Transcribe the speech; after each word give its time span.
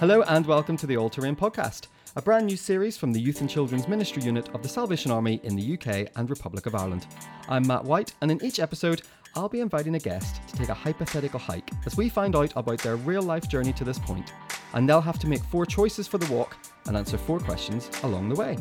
Hello 0.00 0.22
and 0.22 0.44
welcome 0.44 0.76
to 0.78 0.88
the 0.88 0.96
All 0.96 1.08
Terrain 1.08 1.36
Podcast, 1.36 1.86
a 2.16 2.20
brand 2.20 2.46
new 2.46 2.56
series 2.56 2.96
from 2.96 3.12
the 3.12 3.20
Youth 3.20 3.40
and 3.40 3.48
Children's 3.48 3.86
Ministry 3.86 4.24
Unit 4.24 4.52
of 4.52 4.60
the 4.60 4.68
Salvation 4.68 5.12
Army 5.12 5.40
in 5.44 5.54
the 5.54 5.74
UK 5.74 6.10
and 6.16 6.28
Republic 6.28 6.66
of 6.66 6.74
Ireland. 6.74 7.06
I'm 7.48 7.64
Matt 7.64 7.84
White, 7.84 8.12
and 8.20 8.28
in 8.28 8.44
each 8.44 8.58
episode, 8.58 9.02
I'll 9.36 9.48
be 9.48 9.60
inviting 9.60 9.94
a 9.94 10.00
guest 10.00 10.40
to 10.48 10.56
take 10.56 10.68
a 10.68 10.74
hypothetical 10.74 11.38
hike 11.38 11.70
as 11.86 11.96
we 11.96 12.08
find 12.08 12.34
out 12.34 12.52
about 12.56 12.78
their 12.78 12.96
real 12.96 13.22
life 13.22 13.48
journey 13.48 13.72
to 13.72 13.84
this 13.84 14.00
point, 14.00 14.32
and 14.74 14.88
they'll 14.88 15.00
have 15.00 15.20
to 15.20 15.28
make 15.28 15.44
four 15.44 15.64
choices 15.64 16.08
for 16.08 16.18
the 16.18 16.32
walk 16.32 16.56
and 16.86 16.96
answer 16.96 17.16
four 17.16 17.38
questions 17.38 17.88
along 18.02 18.28
the 18.28 18.34
way. 18.34 18.58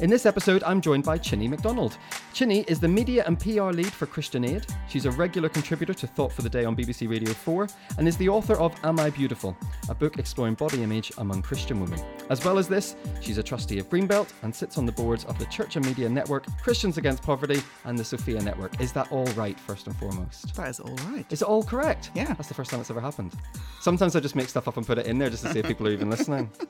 In 0.00 0.08
this 0.08 0.24
episode, 0.24 0.62
I'm 0.62 0.80
joined 0.80 1.04
by 1.04 1.18
Chine 1.18 1.50
McDonald. 1.50 1.98
Chine 2.32 2.64
is 2.68 2.80
the 2.80 2.88
media 2.88 3.22
and 3.26 3.38
PR 3.38 3.64
lead 3.64 3.92
for 3.92 4.06
Christian 4.06 4.46
Aid. 4.46 4.64
She's 4.88 5.04
a 5.04 5.10
regular 5.10 5.50
contributor 5.50 5.92
to 5.92 6.06
Thought 6.06 6.32
for 6.32 6.40
the 6.40 6.48
Day 6.48 6.64
on 6.64 6.74
BBC 6.74 7.06
Radio 7.06 7.34
4 7.34 7.68
and 7.98 8.08
is 8.08 8.16
the 8.16 8.30
author 8.30 8.54
of 8.54 8.74
Am 8.82 8.98
I 8.98 9.10
Beautiful, 9.10 9.54
a 9.90 9.94
book 9.94 10.18
exploring 10.18 10.54
body 10.54 10.82
image 10.82 11.12
among 11.18 11.42
Christian 11.42 11.82
women. 11.82 12.02
As 12.30 12.42
well 12.42 12.56
as 12.56 12.66
this, 12.66 12.96
she's 13.20 13.36
a 13.36 13.42
trustee 13.42 13.78
of 13.78 13.90
Greenbelt 13.90 14.32
and 14.42 14.54
sits 14.54 14.78
on 14.78 14.86
the 14.86 14.92
boards 14.92 15.26
of 15.26 15.38
the 15.38 15.44
Church 15.46 15.76
and 15.76 15.84
Media 15.84 16.08
Network, 16.08 16.46
Christians 16.62 16.96
Against 16.96 17.22
Poverty, 17.22 17.60
and 17.84 17.98
the 17.98 18.04
Sophia 18.04 18.40
Network. 18.40 18.80
Is 18.80 18.92
that 18.92 19.12
all 19.12 19.26
right, 19.36 19.60
first 19.60 19.86
and 19.86 19.94
foremost? 19.96 20.54
That 20.56 20.70
is 20.70 20.80
all 20.80 20.96
right. 21.10 21.30
Is 21.30 21.42
it 21.42 21.48
all 21.48 21.62
correct? 21.62 22.10
Yeah. 22.14 22.32
That's 22.32 22.48
the 22.48 22.54
first 22.54 22.70
time 22.70 22.80
it's 22.80 22.90
ever 22.90 23.02
happened. 23.02 23.34
Sometimes 23.82 24.16
I 24.16 24.20
just 24.20 24.34
make 24.34 24.48
stuff 24.48 24.66
up 24.66 24.78
and 24.78 24.86
put 24.86 24.96
it 24.96 25.04
in 25.04 25.18
there 25.18 25.28
just 25.28 25.44
to 25.44 25.52
see 25.52 25.58
if 25.58 25.66
people 25.66 25.86
are 25.86 25.92
even 25.92 26.08
listening. 26.08 26.50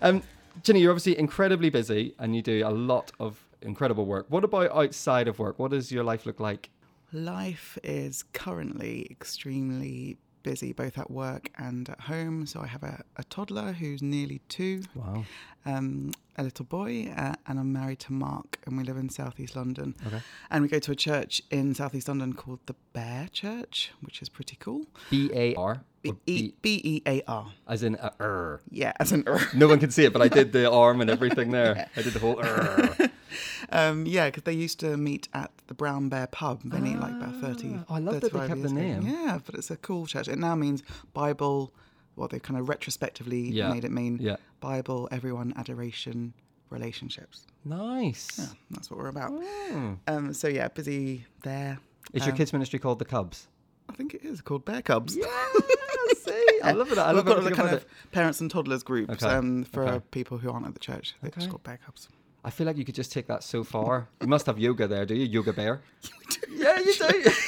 Um, 0.00 0.22
Chine, 0.62 0.76
you're 0.76 0.92
obviously 0.92 1.18
incredibly 1.18 1.70
busy 1.70 2.14
and 2.18 2.36
you 2.36 2.42
do 2.42 2.66
a 2.66 2.70
lot 2.70 3.12
of 3.18 3.44
incredible 3.62 4.06
work. 4.06 4.26
What 4.28 4.44
about 4.44 4.70
outside 4.70 5.28
of 5.28 5.38
work? 5.38 5.58
What 5.58 5.70
does 5.70 5.90
your 5.90 6.04
life 6.04 6.26
look 6.26 6.40
like? 6.40 6.70
Life 7.12 7.78
is 7.82 8.24
currently 8.32 9.06
extremely 9.10 10.18
busy, 10.42 10.72
both 10.72 10.98
at 10.98 11.10
work 11.10 11.50
and 11.58 11.88
at 11.88 12.00
home. 12.02 12.46
So 12.46 12.60
I 12.60 12.66
have 12.66 12.82
a, 12.82 13.02
a 13.16 13.24
toddler 13.24 13.72
who's 13.72 14.02
nearly 14.02 14.40
two, 14.48 14.82
Wow. 14.94 15.24
um, 15.64 16.12
a 16.36 16.42
little 16.42 16.64
boy, 16.64 17.12
uh, 17.16 17.34
and 17.46 17.58
I'm 17.58 17.72
married 17.72 18.00
to 18.00 18.12
Mark, 18.12 18.58
and 18.66 18.76
we 18.76 18.84
live 18.84 18.96
in 18.96 19.08
southeast 19.10 19.54
London. 19.56 19.94
Okay. 20.06 20.20
And 20.50 20.62
we 20.62 20.68
go 20.68 20.78
to 20.78 20.92
a 20.92 20.96
church 20.96 21.42
in 21.50 21.74
southeast 21.74 22.08
London 22.08 22.32
called 22.32 22.60
the 22.66 22.74
Bear 22.92 23.28
Church, 23.32 23.92
which 24.00 24.22
is 24.22 24.28
pretty 24.28 24.56
cool. 24.58 24.86
B 25.10 25.30
A 25.34 25.54
R. 25.54 25.82
B- 26.24 26.52
E 26.64 27.00
A 27.06 27.22
R. 27.28 27.52
As 27.68 27.82
in 27.84 27.94
a 27.96 28.12
er. 28.20 28.60
Yeah, 28.70 28.92
as 28.98 29.12
an 29.12 29.22
er. 29.28 29.38
No 29.54 29.68
one 29.68 29.78
can 29.78 29.90
see 29.92 30.04
it, 30.04 30.12
but 30.12 30.20
I 30.20 30.28
did 30.28 30.52
the 30.52 30.68
arm 30.82 31.00
and 31.00 31.08
everything 31.08 31.50
there. 31.52 31.88
I 31.96 32.02
did 32.02 32.12
the 32.12 32.18
whole 32.18 32.40
er. 32.40 32.96
um, 33.70 34.06
yeah, 34.06 34.26
because 34.26 34.42
they 34.44 34.52
used 34.52 34.80
to 34.80 34.96
meet 34.96 35.28
at 35.34 35.50
the 35.66 35.74
Brown 35.74 36.08
Bear 36.08 36.26
pub 36.26 36.62
many 36.64 36.94
like 36.96 37.12
about 37.12 37.36
30. 37.40 37.80
Oh, 37.88 37.94
I 37.94 37.98
love 37.98 38.20
that 38.20 38.32
they 38.32 38.46
kept 38.46 38.62
the 38.62 38.72
name. 38.72 39.02
Yeah, 39.02 39.38
but 39.44 39.54
it's 39.54 39.70
a 39.70 39.76
cool 39.76 40.06
church. 40.06 40.28
It 40.28 40.38
now 40.38 40.54
means 40.54 40.82
Bible, 41.14 41.72
well, 42.16 42.28
they've 42.28 42.42
kind 42.42 42.58
of 42.58 42.68
retrospectively 42.68 43.40
Yeah, 43.50 43.72
made 43.72 43.84
it 43.84 43.90
mean 43.92 44.18
yeah. 44.20 44.36
Bible, 44.60 45.08
everyone, 45.10 45.52
adoration, 45.56 46.34
relationships. 46.70 47.46
Nice. 47.64 48.38
Yeah, 48.38 48.46
that's 48.70 48.90
what 48.90 48.98
we're 48.98 49.08
about. 49.08 49.32
Mm. 49.32 49.98
Um, 50.08 50.32
so 50.34 50.48
yeah, 50.48 50.68
busy 50.68 51.26
there. 51.42 51.78
Is 52.12 52.24
your 52.26 52.32
Um, 52.32 52.36
kids' 52.38 52.52
ministry 52.52 52.78
called 52.78 52.98
the 52.98 53.04
Cubs? 53.04 53.48
I 53.88 53.94
think 53.94 54.14
it 54.14 54.22
is 54.24 54.40
called 54.40 54.64
Bear 54.64 54.82
Cubs. 54.82 55.16
Yeah, 55.16 55.26
see, 56.16 56.46
I 56.62 56.72
love 56.72 56.90
it. 56.92 56.98
I 56.98 57.10
love 57.12 57.26
We've 57.26 57.34
got 57.34 57.44
the 57.44 57.50
kind 57.52 57.68
of 57.74 57.82
it. 57.82 57.88
parents 58.10 58.40
and 58.40 58.50
toddlers 58.50 58.82
groups 58.82 59.22
Okay, 59.22 59.26
um, 59.34 59.64
for 59.64 59.82
okay. 59.86 60.04
people 60.10 60.38
who 60.38 60.50
aren't 60.50 60.66
at 60.66 60.74
the 60.74 60.80
church. 60.80 61.14
They're 61.20 61.30
just 61.30 61.44
Okay. 61.44 61.50
called 61.50 61.62
Bear 61.64 61.78
Cubs. 61.84 62.08
I 62.44 62.50
feel 62.50 62.66
like 62.66 62.76
you 62.76 62.84
could 62.84 62.94
just 62.96 63.12
take 63.12 63.26
that 63.28 63.42
so 63.44 63.62
far. 63.64 64.08
You 64.20 64.26
must 64.26 64.46
have 64.46 64.58
yoga 64.58 64.88
there, 64.88 65.06
do 65.06 65.14
you? 65.14 65.26
Yoga 65.26 65.52
bear. 65.52 65.80
yeah, 66.50 66.78
you 66.78 66.94
do. 66.94 67.30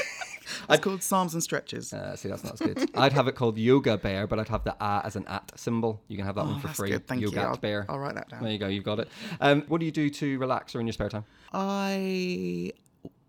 It's 0.71 0.81
called 0.85 1.03
Psalms 1.03 1.35
and 1.35 1.43
Stretches. 1.43 1.93
Uh, 1.93 2.17
see, 2.17 2.29
that's 2.29 2.45
not 2.45 2.55
as 2.55 2.61
good. 2.61 2.91
I'd 2.95 3.13
have 3.13 3.29
it 3.29 3.35
called 3.35 3.59
Yoga 3.59 3.99
Bear, 3.99 4.27
but 4.27 4.39
I'd 4.39 4.49
have 4.49 4.63
the 4.65 4.75
A 4.81 5.03
as 5.05 5.15
an 5.17 5.27
at 5.27 5.53
symbol. 5.59 6.01
You 6.09 6.17
can 6.17 6.25
have 6.25 6.37
that 6.37 6.43
Oh, 6.43 6.53
one 6.53 6.61
for 6.61 6.69
that's 6.69 6.79
free. 6.79 6.91
good. 6.91 7.07
Thank 7.07 7.21
Yoga 7.23 7.37
you. 7.37 7.43
I'll, 7.43 7.57
Bear. 7.57 7.85
I'll 7.89 7.99
write 7.99 8.15
that 8.15 8.29
down. 8.31 8.43
There 8.43 8.53
you 8.53 8.59
go. 8.59 8.69
You've 8.69 8.85
got 8.85 8.99
it. 9.01 9.09
Um, 9.41 9.63
what 9.69 9.81
do 9.81 9.85
you 9.87 9.93
do 9.93 10.09
to 10.09 10.39
relax 10.39 10.75
or 10.75 10.81
in 10.81 10.87
your 10.87 10.93
spare 10.95 11.09
time? 11.11 11.25
I 11.53 12.73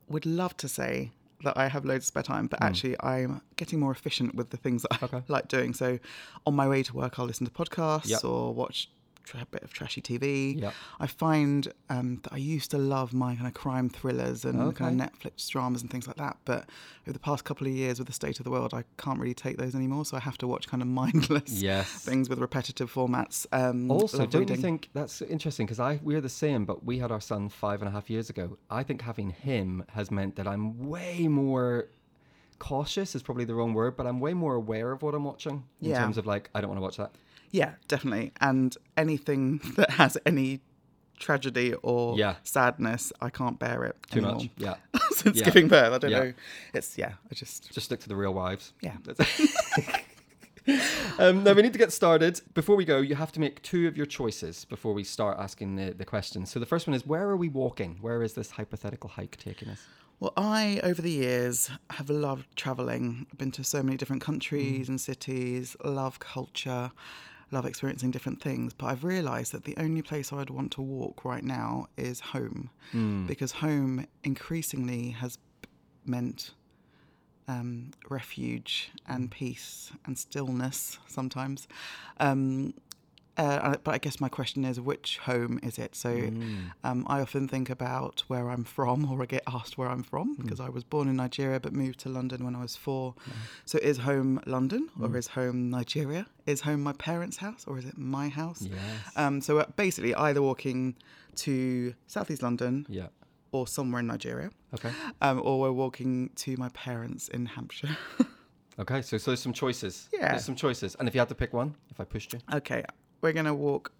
would 0.07 0.25
love 0.25 0.55
to 0.57 0.67
say 0.67 1.11
that 1.43 1.57
I 1.57 1.67
have 1.67 1.83
loads 1.83 2.03
of 2.05 2.07
spare 2.07 2.23
time, 2.23 2.47
but 2.47 2.61
actually 2.61 2.95
I'm 3.01 3.41
getting 3.55 3.79
more 3.79 3.91
efficient 3.91 4.35
with 4.35 4.49
the 4.51 4.57
things 4.57 4.83
that 4.83 5.01
I. 5.01 5.05
Okay. 5.05 5.23
like 5.27 5.47
doing. 5.47 5.73
So 5.73 5.99
on 6.45 6.53
my 6.55 6.67
way 6.67 6.83
to 6.83 6.93
work, 6.95 7.17
I'll 7.19 7.25
listen 7.25 7.45
to 7.45 7.51
podcasts 7.51 8.07
Yep. 8.09 8.23
or 8.23 8.53
watch 8.53 8.89
a 9.33 9.45
bit 9.47 9.63
of 9.63 9.73
trashy 9.73 10.01
TV. 10.01 10.61
Yep. 10.61 10.73
I 10.99 11.07
find 11.07 11.71
um, 11.89 12.19
that 12.23 12.33
I 12.33 12.37
used 12.37 12.71
to 12.71 12.77
love 12.77 13.13
my 13.13 13.35
kind 13.35 13.47
of 13.47 13.53
crime 13.53 13.89
thrillers 13.89 14.45
and 14.45 14.75
kind 14.75 15.01
of 15.01 15.07
Netflix 15.09 15.47
dramas 15.49 15.81
and 15.81 15.89
things 15.89 16.07
like 16.07 16.17
that. 16.17 16.37
But 16.45 16.69
over 17.05 17.13
the 17.13 17.19
past 17.19 17.43
couple 17.43 17.67
of 17.67 17.73
years 17.73 17.97
with 17.99 18.07
the 18.07 18.13
state 18.13 18.39
of 18.39 18.43
the 18.43 18.51
world, 18.51 18.73
I 18.73 18.83
can't 18.97 19.19
really 19.19 19.33
take 19.33 19.57
those 19.57 19.73
anymore. 19.75 20.05
So 20.05 20.15
I 20.17 20.19
have 20.19 20.37
to 20.39 20.47
watch 20.47 20.67
kind 20.67 20.81
of 20.83 20.87
mindless 21.01 21.61
Yes. 21.61 21.89
things 21.89 22.29
with 22.29 22.39
repetitive 22.39 22.93
formats. 22.93 23.45
Um, 23.51 23.89
Also, 23.89 24.25
don't 24.25 24.41
reading. 24.41 24.55
you 24.57 24.61
think 24.61 24.89
that's 24.93 25.21
interesting? 25.21 25.65
Because 25.65 25.79
I 25.79 25.99
we're 26.03 26.21
the 26.21 26.29
same, 26.29 26.65
but 26.65 26.83
we 26.85 26.99
had 26.99 27.11
our 27.11 27.21
son 27.21 27.49
five 27.49 27.81
and 27.81 27.89
a 27.89 27.91
half 27.91 28.09
years 28.09 28.29
ago. 28.29 28.57
I 28.69 28.83
think 28.83 29.01
having 29.01 29.31
him 29.31 29.83
has 29.93 30.11
meant 30.11 30.35
that 30.35 30.47
I'm 30.47 30.87
way 30.87 31.27
more 31.27 31.87
cautious. 32.59 33.15
Is 33.15 33.23
probably 33.23 33.45
the 33.45 33.53
wrong 33.55 33.73
word, 33.73 33.97
but 33.97 34.07
I'm 34.07 34.19
way 34.19 34.33
more 34.33 34.55
aware 34.55 34.91
of 34.91 35.01
what 35.01 35.13
I'm 35.13 35.23
watching 35.23 35.63
in 35.81 35.89
Yeah. 35.89 35.99
terms 35.99 36.17
of 36.17 36.25
like 36.25 36.49
I 36.55 36.61
don't 36.61 36.69
want 36.69 36.77
to 36.79 36.83
watch 36.83 36.97
that. 36.97 37.11
Yeah, 37.55 37.75
definitely. 37.87 38.33
And 38.41 38.75
anything 38.97 39.61
that 39.77 39.91
has 39.91 40.17
any 40.25 40.59
tragedy 41.17 41.73
or 41.81 42.17
Yeah. 42.17 42.35
sadness, 42.43 43.13
I 43.21 43.29
can't 43.29 43.57
bear 43.57 43.85
it 43.85 43.95
Too 44.11 44.19
anymore. 44.19 44.35
much. 44.41 44.49
Yeah. 44.57 44.75
Since 45.11 45.37
Yeah. 45.37 45.45
giving 45.45 45.69
birth, 45.69 45.93
I 45.93 45.97
don't 45.97 46.11
Yeah. 46.11 46.19
know. 46.23 46.33
It's 46.73 46.97
yeah, 46.97 47.13
I 47.31 47.35
just 47.35 47.71
Just 47.73 47.85
stick 47.85 48.01
to 48.01 48.09
the 48.09 48.17
real 48.17 48.33
wives. 48.33 48.73
yeah. 48.81 48.97
um, 51.19 51.43
now 51.43 51.53
we 51.53 51.61
need 51.61 51.73
to 51.73 51.79
get 51.79 51.93
started. 51.93 52.41
Before 52.53 52.75
we 52.75 52.85
go, 52.85 52.97
you 52.97 53.15
have 53.15 53.31
to 53.33 53.39
make 53.39 53.61
two 53.61 53.87
of 53.87 53.95
your 53.95 54.05
choices 54.07 54.65
before 54.65 54.93
we 54.93 55.03
start 55.03 55.37
asking 55.39 55.75
the, 55.75 55.93
the 55.93 56.05
questions. 56.05 56.51
So 56.51 56.59
the 56.59 56.65
first 56.65 56.87
one 56.87 56.93
is 56.95 57.05
where 57.05 57.29
are 57.29 57.37
we 57.37 57.49
walking? 57.49 57.97
Where 58.01 58.23
is 58.23 58.33
this 58.33 58.51
hypothetical 58.51 59.09
hike 59.11 59.37
taking 59.37 59.69
us? 59.69 59.81
Well, 60.19 60.33
I 60.37 60.79
over 60.83 61.01
the 61.01 61.11
years 61.11 61.69
have 61.91 62.09
loved 62.09 62.47
traveling. 62.55 63.27
I've 63.31 63.37
been 63.37 63.51
to 63.51 63.63
so 63.63 63.83
many 63.83 63.97
different 63.97 64.21
countries 64.21 64.89
and 64.89 64.99
cities. 64.99 65.75
Love 65.83 66.19
culture. 66.19 66.91
Love 67.51 67.65
experiencing 67.65 68.11
different 68.11 68.41
things, 68.41 68.73
but 68.73 68.87
I've 68.87 69.03
realised 69.03 69.51
that 69.53 69.63
the 69.65 69.75
only 69.77 70.01
place 70.01 70.33
I'd 70.33 70.49
want 70.49 70.71
to 70.73 70.81
walk 70.81 71.23
right 71.23 71.43
now 71.43 71.87
is 71.97 72.19
home, 72.19 72.69
because 73.27 73.51
home 73.53 74.07
increasingly 74.23 75.11
has 75.11 75.37
meant 76.05 76.51
um, 77.47 77.91
refuge 78.09 78.89
and 79.07 79.29
peace 79.29 79.91
and 80.05 80.17
stillness 80.17 80.97
sometimes. 81.07 81.67
Um, 82.19 82.73
uh, 83.37 83.75
but 83.83 83.93
I 83.93 83.97
guess 83.97 84.19
my 84.21 84.29
question 84.29 84.63
is, 84.65 84.79
which 84.79 85.17
home 85.19 85.59
is 85.63 85.77
it? 85.77 85.95
So 85.95 86.09
um, 86.83 87.05
I 87.07 87.21
often 87.21 87.47
think 87.47 87.69
about 87.69 88.23
where 88.27 88.49
I'm 88.49 88.63
from, 88.63 89.11
or 89.11 89.21
I 89.21 89.25
get 89.25 89.43
asked 89.47 89.77
where 89.77 89.89
I'm 89.89 90.03
from, 90.03 90.35
because 90.35 90.59
I 90.59 90.69
was 90.69 90.83
born 90.83 91.07
in 91.07 91.15
Nigeria 91.17 91.59
but 91.59 91.73
moved 91.73 91.99
to 92.01 92.09
London 92.09 92.43
when 92.45 92.55
I 92.55 92.61
was 92.61 92.75
four. 92.75 93.15
So 93.65 93.77
is 93.79 93.97
home 93.99 94.39
London, 94.45 94.89
or 95.01 95.15
is 95.17 95.27
home 95.27 95.69
Nigeria? 95.69 96.27
Is 96.45 96.61
home 96.61 96.81
my 96.83 96.93
parents' 96.93 97.37
house, 97.37 97.65
or 97.67 97.77
is 97.77 97.85
it 97.85 97.97
my 97.97 98.29
house? 98.29 98.61
Yes. 98.61 98.77
Um, 99.15 99.41
so 99.41 99.57
uh, 99.59 99.65
basically, 99.75 100.13
either 100.15 100.41
walking 100.41 100.95
to 101.37 101.93
southeast 102.07 102.41
London 102.43 102.85
Yeah. 102.89 103.07
or 103.51 103.67
somewhere 103.67 103.99
in 103.99 104.07
Nigeria, 104.07 104.49
Okay. 104.73 104.91
um, 105.21 105.41
or 105.43 105.59
we're 105.59 105.71
walking 105.71 106.29
to 106.37 106.55
my 106.57 106.69
parents 106.69 107.27
in 107.29 107.45
Hampshire. 107.47 107.97
Okay. 108.77 109.01
So 109.01 109.17
so 109.17 109.31
there's 109.31 109.41
some 109.41 109.53
choices. 109.53 110.09
Yeah. 110.11 110.31
There's 110.31 110.43
some 110.43 110.55
choices. 110.57 110.95
And 110.99 111.07
if 111.07 111.15
you 111.15 111.19
had 111.21 111.29
to 111.29 111.35
pick 111.35 111.53
one, 111.53 111.75
if 111.91 111.97
I 112.01 112.03
pushed 112.03 112.33
you. 112.33 112.39
okay, 112.53 112.83
we're 113.25 113.33
gonna 113.33 113.55
walk 113.55 113.91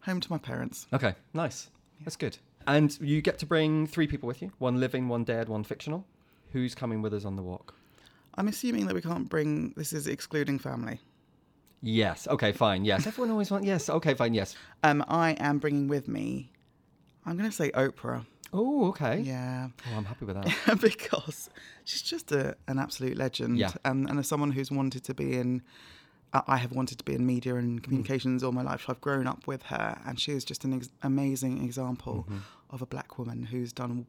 home 0.00 0.20
to 0.20 0.32
my 0.32 0.38
parents. 0.38 0.86
Okay. 0.94 1.14
Nice. 1.34 1.68
That's 2.04 2.16
good. 2.16 2.38
And 2.66 2.98
you 2.98 3.20
get 3.20 3.38
to 3.40 3.46
bring 3.46 3.86
three 3.86 4.06
people 4.06 4.26
with 4.26 4.40
you: 4.40 4.50
one 4.58 4.80
living, 4.80 5.06
one 5.06 5.22
dead, 5.22 5.50
one 5.50 5.64
fictional. 5.64 6.06
Who's 6.52 6.74
coming 6.74 7.02
with 7.02 7.12
us 7.12 7.26
on 7.26 7.36
the 7.36 7.42
walk? 7.42 7.74
I'm 8.36 8.48
assuming 8.48 8.86
that 8.86 8.94
we 8.94 9.02
can't 9.02 9.28
bring. 9.28 9.74
This 9.76 9.92
is 9.92 10.06
excluding 10.06 10.58
family. 10.58 10.98
Yes. 11.82 12.26
Okay. 12.26 12.52
Fine. 12.52 12.86
Yes. 12.86 13.06
Everyone 13.06 13.30
always 13.32 13.50
wants. 13.50 13.66
Yes. 13.66 13.90
Okay. 13.90 14.14
Fine. 14.14 14.32
Yes. 14.32 14.56
Um, 14.82 15.04
I 15.08 15.32
am 15.32 15.58
bringing 15.58 15.88
with 15.88 16.08
me. 16.08 16.50
I'm 17.26 17.36
gonna 17.36 17.52
say 17.52 17.70
Oprah. 17.72 18.24
Oh. 18.54 18.88
Okay. 18.88 19.20
Yeah, 19.20 19.68
Oh, 19.92 19.96
I'm 19.98 20.06
happy 20.06 20.24
with 20.24 20.36
that. 20.36 20.80
because 20.80 21.50
she's 21.84 22.00
just 22.00 22.32
a, 22.32 22.56
an 22.66 22.78
absolute 22.78 23.18
legend. 23.18 23.58
Yeah. 23.58 23.72
And, 23.84 24.08
and 24.08 24.18
as 24.18 24.26
someone 24.26 24.52
who's 24.52 24.70
wanted 24.70 25.04
to 25.04 25.12
be 25.12 25.36
in, 25.36 25.60
I 26.32 26.56
have 26.58 26.72
wanted 26.72 26.98
to 26.98 27.04
be 27.04 27.14
in 27.14 27.24
media 27.26 27.54
Mm. 27.54 27.58
and 27.58 27.82
communications 27.82 28.42
all 28.44 28.52
my 28.52 28.62
life. 28.62 28.84
I've 28.88 29.00
grown 29.00 29.26
up 29.26 29.46
with 29.46 29.62
her, 29.64 29.98
and 30.06 30.20
she 30.20 30.32
is 30.32 30.44
just 30.44 30.64
an 30.64 30.72
ex- 30.74 30.90
amazing 31.02 31.64
example 31.64 32.26
Mm-hmm. 32.28 32.38
of 32.74 32.82
a 32.82 32.86
black 32.86 33.18
woman 33.18 33.44
who's 33.44 33.72
done 33.72 34.06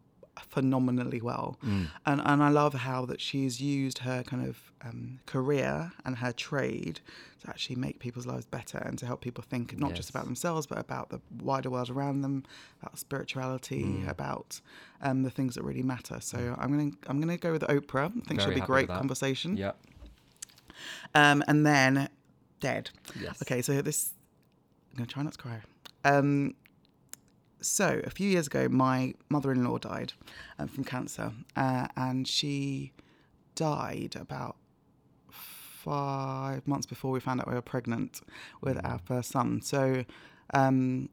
phenomenally 0.49 1.21
well. 1.21 1.57
Mm. 1.65 1.87
And 2.05 2.21
and 2.23 2.43
I 2.43 2.49
love 2.49 2.73
how 2.73 3.05
that 3.05 3.19
she's 3.21 3.59
used 3.61 3.99
her 3.99 4.23
kind 4.23 4.47
of 4.47 4.71
um, 4.81 5.19
career 5.25 5.91
and 6.05 6.17
her 6.17 6.31
trade 6.31 7.01
to 7.41 7.49
actually 7.49 7.75
make 7.75 7.99
people's 7.99 8.25
lives 8.25 8.45
better 8.45 8.77
and 8.77 8.97
to 8.99 9.05
help 9.05 9.19
people 9.21 9.43
think 9.49 9.77
not 9.77 9.93
just 9.93 10.09
about 10.09 10.23
themselves 10.25 10.65
but 10.65 10.77
about 10.77 11.09
the 11.09 11.19
wider 11.41 11.69
world 11.69 11.89
around 11.89 12.21
them, 12.21 12.43
about 12.81 12.97
spirituality, 12.97 13.83
Mm. 13.83 14.07
about 14.09 14.61
um, 15.01 15.23
the 15.23 15.29
things 15.29 15.55
that 15.55 15.63
really 15.63 15.83
matter. 15.83 16.19
So 16.21 16.55
I'm 16.57 16.69
gonna 16.71 16.91
I'm 17.07 17.19
gonna 17.19 17.37
go 17.37 17.51
with 17.51 17.63
Oprah. 17.63 18.05
I 18.07 18.09
think 18.27 18.39
Very 18.41 18.41
she'll 18.55 18.61
be 18.61 18.61
great 18.61 18.87
conversation. 18.87 19.57
Yeah. 19.57 19.73
Um, 21.15 21.43
and 21.47 21.65
then 21.65 22.09
dead. 22.59 22.89
Yes. 23.19 23.41
Okay, 23.41 23.61
so 23.61 23.81
this 23.81 24.13
I'm 24.91 24.97
gonna 24.97 25.07
try 25.07 25.23
not 25.23 25.33
to 25.33 25.39
cry. 25.39 25.61
Um, 26.03 26.55
so 27.61 28.01
a 28.05 28.09
few 28.09 28.29
years 28.29 28.47
ago, 28.47 28.69
my 28.69 29.13
mother-in-law 29.29 29.79
died 29.79 30.13
um, 30.57 30.67
from 30.67 30.83
cancer, 30.83 31.33
uh, 31.55 31.87
and 31.95 32.27
she 32.27 32.93
died 33.55 34.15
about 34.15 34.55
five 35.31 36.65
months 36.67 36.85
before 36.85 37.11
we 37.11 37.19
found 37.19 37.41
out 37.41 37.47
we 37.47 37.55
were 37.55 37.61
pregnant 37.61 38.21
with 38.61 38.83
our 38.85 38.99
first 38.99 39.31
son. 39.31 39.61
So, 39.61 40.05
um, 40.53 41.09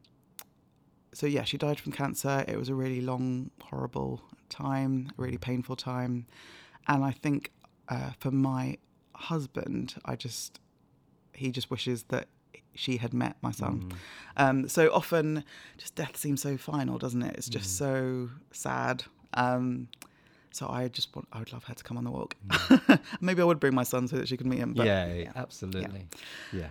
so 1.12 1.26
yeah, 1.26 1.44
she 1.44 1.56
died 1.56 1.80
from 1.80 1.92
cancer. 1.92 2.44
It 2.46 2.58
was 2.58 2.68
a 2.68 2.74
really 2.74 3.00
long, 3.00 3.50
horrible 3.62 4.22
time, 4.48 5.10
a 5.18 5.22
really 5.22 5.38
painful 5.38 5.76
time, 5.76 6.26
and 6.86 7.04
I 7.04 7.10
think 7.10 7.52
uh, 7.88 8.10
for 8.20 8.30
my 8.30 8.78
husband, 9.16 9.94
I 10.04 10.16
just 10.16 10.60
he 11.32 11.50
just 11.50 11.70
wishes 11.70 12.04
that 12.04 12.28
she 12.74 12.98
had 12.98 13.12
met 13.14 13.36
my 13.42 13.50
son. 13.50 13.92
Um, 14.36 14.68
so 14.68 14.90
often, 14.92 15.44
just 15.76 15.94
death 15.94 16.16
seems 16.16 16.42
so 16.42 16.56
final, 16.56 16.98
doesn't 16.98 17.22
it? 17.22 17.34
It's 17.36 17.48
just 17.48 17.76
so 17.76 18.30
sad. 18.52 19.04
Um, 19.34 19.88
so 20.52 20.68
I 20.68 20.88
just 20.88 21.14
want, 21.14 21.28
I 21.32 21.38
would 21.38 21.52
love 21.52 21.64
her 21.64 21.74
to 21.74 21.84
come 21.84 21.98
on 21.98 22.04
the 22.04 22.10
walk. 22.10 22.34
Maybe 23.20 23.42
I 23.42 23.44
would 23.44 23.60
bring 23.60 23.74
my 23.74 23.82
son 23.82 24.08
so 24.08 24.16
that 24.16 24.28
she 24.28 24.36
could 24.36 24.46
meet 24.46 24.58
him. 24.58 24.72
But 24.72 24.86
yeah, 24.86 25.32
absolutely. 25.36 26.06
Yeah. 26.52 26.68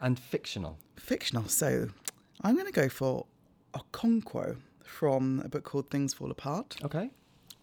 And 0.00 0.18
fictional. 0.18 0.78
fictional. 0.96 1.48
So 1.48 1.88
I'm 2.42 2.54
going 2.54 2.66
to 2.66 2.72
go 2.72 2.88
for 2.88 3.26
Okonkwo 3.74 4.56
from 4.84 5.42
a 5.44 5.48
book 5.48 5.64
called 5.64 5.90
Things 5.90 6.14
Fall 6.14 6.30
Apart. 6.30 6.76
Okay. 6.84 7.10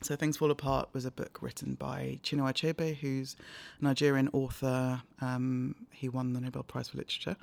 So 0.04 0.18
Things 0.18 0.36
Fall 0.36 0.52
Apart 0.52 0.90
was 0.92 1.06
a 1.06 1.12
book 1.12 1.40
written 1.42 1.76
by 1.76 2.20
Chinua 2.24 2.52
Achebe, 2.52 2.98
who's 2.98 3.38
a 3.80 3.86
Nigerian 3.86 4.30
author. 4.34 5.02
Um, 5.22 5.76
he 5.92 6.10
won 6.10 6.34
the 6.34 6.42
Nobel 6.42 6.64
Prize 6.64 6.90
for 6.90 6.98
Literature, 6.98 7.38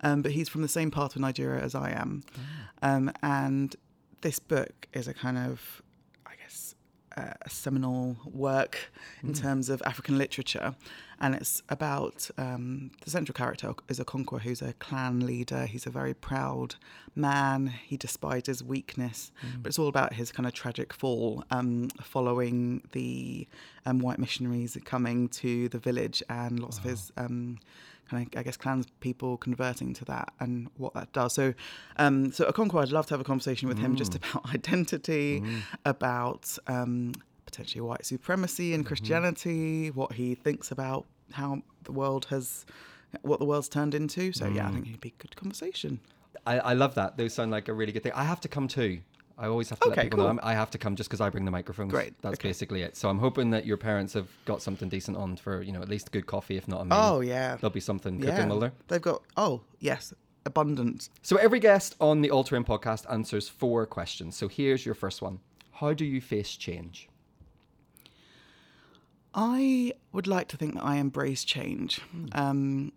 um, 0.00 0.22
but 0.22 0.32
he's 0.32 0.48
from 0.48 0.62
the 0.62 0.68
same 0.68 0.90
part 0.90 1.14
of 1.16 1.20
Nigeria 1.20 1.62
as 1.62 1.74
I 1.74 1.90
am. 1.90 2.22
Um, 2.80 3.12
and 3.22 3.76
this 4.22 4.38
book 4.38 4.88
is 4.94 5.06
a 5.06 5.12
kind 5.12 5.36
of, 5.36 5.82
uh, 7.18 7.34
a 7.48 7.50
seminal 7.50 8.16
work 8.46 8.74
in 9.22 9.32
terms 9.34 9.68
of 9.68 9.82
African 9.82 10.16
literature, 10.18 10.68
and 11.20 11.34
it's 11.34 11.62
about 11.68 12.30
um, 12.38 12.90
the 13.04 13.10
central 13.10 13.34
character 13.34 13.74
is 13.88 13.98
a 13.98 14.04
Okonkwo, 14.04 14.40
who's 14.40 14.62
a 14.62 14.72
clan 14.74 15.14
leader. 15.30 15.62
He's 15.66 15.86
a 15.86 15.90
very 15.90 16.14
proud 16.14 16.76
man. 17.14 17.60
He 17.90 17.96
despises 17.96 18.62
weakness, 18.62 19.32
but 19.60 19.68
it's 19.68 19.78
all 19.80 19.88
about 19.88 20.10
his 20.20 20.30
kind 20.32 20.46
of 20.46 20.52
tragic 20.62 20.92
fall 20.92 21.44
um, 21.50 21.88
following 22.02 22.82
the 22.92 23.48
um, 23.86 23.98
white 23.98 24.18
missionaries 24.18 24.76
coming 24.84 25.28
to 25.42 25.68
the 25.74 25.78
village 25.88 26.22
and 26.28 26.60
lots 26.60 26.78
of 26.78 26.84
his. 26.84 27.12
Kind 28.08 28.26
of, 28.26 28.38
I 28.38 28.42
guess, 28.42 28.56
clans 28.56 28.86
people 29.00 29.36
converting 29.36 29.92
to 29.94 30.04
that 30.06 30.32
and 30.40 30.68
what 30.76 30.94
that 30.94 31.12
does. 31.12 31.34
So, 31.34 31.52
um, 31.96 32.32
so 32.32 32.50
Okonkwo, 32.50 32.80
I'd 32.82 32.88
love 32.90 33.06
to 33.06 33.14
have 33.14 33.20
a 33.20 33.24
conversation 33.24 33.68
with 33.68 33.78
him 33.78 33.96
just 33.96 34.14
about 34.14 34.48
identity, 34.54 35.42
about 35.84 36.56
um, 36.66 37.12
potentially 37.44 37.80
white 37.82 38.06
supremacy 38.06 38.72
and 38.74 38.84
Christianity, 38.86 39.90
what 39.90 40.12
he 40.12 40.34
thinks 40.34 40.70
about 40.70 41.06
how 41.32 41.62
the 41.84 41.92
world 41.92 42.26
has, 42.30 42.64
what 43.22 43.38
the 43.38 43.44
world's 43.44 43.68
turned 43.68 43.94
into. 43.94 44.32
So, 44.32 44.46
yeah, 44.48 44.68
I 44.68 44.70
think 44.72 44.86
it'd 44.88 45.00
be 45.00 45.14
a 45.18 45.22
good 45.22 45.36
conversation. 45.36 46.00
I, 46.46 46.58
I 46.60 46.72
love 46.72 46.94
that. 46.94 47.16
Those 47.18 47.34
sound 47.34 47.50
like 47.50 47.68
a 47.68 47.74
really 47.74 47.92
good 47.92 48.02
thing. 48.02 48.12
I 48.14 48.24
have 48.24 48.40
to 48.40 48.48
come 48.48 48.68
too. 48.68 49.00
I 49.40 49.46
always 49.46 49.70
have 49.70 49.78
to 49.80 49.88
let 49.88 49.98
Okay, 49.98 50.06
people 50.06 50.18
know. 50.18 50.26
I'm, 50.28 50.40
I 50.42 50.52
have 50.54 50.70
to 50.72 50.78
come 50.78 50.96
just 50.96 51.08
because 51.08 51.20
I 51.20 51.30
bring 51.30 51.44
the 51.44 51.50
microphones. 51.52 51.92
Great, 51.92 52.20
That's 52.22 52.34
okay. 52.40 52.48
basically 52.48 52.82
it. 52.82 52.96
So 52.96 53.08
I'm 53.08 53.20
hoping 53.20 53.50
that 53.50 53.64
your 53.64 53.76
parents 53.76 54.12
have 54.14 54.28
got 54.46 54.60
something 54.62 54.88
decent 54.88 55.16
on 55.16 55.36
for 55.36 55.62
you 55.62 55.70
know 55.72 55.80
at 55.80 55.88
least 55.88 56.10
good 56.10 56.26
coffee, 56.26 56.56
if 56.56 56.66
not 56.66 56.80
a 56.80 56.84
meal. 56.84 56.98
Oh, 57.00 57.20
yeah. 57.20 57.54
There'll 57.56 57.70
be 57.72 57.78
something 57.80 58.18
Yeah. 58.18 58.30
cooking, 58.30 58.48
will 58.48 58.58
there? 58.58 58.72
They've 58.88 59.00
got, 59.00 59.22
oh, 59.36 59.60
yes, 59.78 60.12
abundance. 60.44 61.08
So 61.22 61.36
every 61.36 61.60
guest 61.60 61.94
on 62.00 62.20
the 62.20 62.30
All 62.32 62.42
Terrain 62.42 62.64
podcast 62.64 63.10
answers 63.12 63.48
four 63.48 63.86
questions. 63.86 64.36
So 64.36 64.48
here's 64.48 64.84
your 64.84 64.96
first 64.96 65.22
one: 65.22 65.38
How 65.74 65.92
do 65.92 66.04
you 66.04 66.20
face 66.20 66.56
change? 66.56 67.08
I 69.34 69.92
would 70.12 70.26
like 70.26 70.48
to 70.48 70.56
think 70.56 70.74
that 70.74 70.84
I 70.84 70.96
embrace 70.96 71.44
change. 71.44 72.00
Um, 72.32 72.92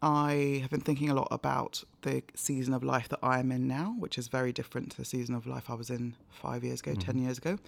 I 0.00 0.60
have 0.62 0.70
been 0.70 0.80
thinking 0.80 1.10
a 1.10 1.14
lot 1.14 1.28
about 1.30 1.82
the 2.02 2.22
season 2.34 2.72
of 2.72 2.84
life 2.84 3.08
that 3.08 3.18
I 3.22 3.40
am 3.40 3.50
in 3.50 3.66
now, 3.66 3.96
which 3.98 4.16
is 4.16 4.28
very 4.28 4.52
different 4.52 4.92
to 4.92 4.96
the 4.96 5.04
season 5.04 5.34
of 5.34 5.46
life 5.46 5.68
I 5.68 5.74
was 5.74 5.90
in 5.90 6.14
five 6.30 6.62
years 6.62 6.80
ago, 6.80 6.94
ten 6.94 7.18
years 7.18 7.38
ago, 7.38 7.58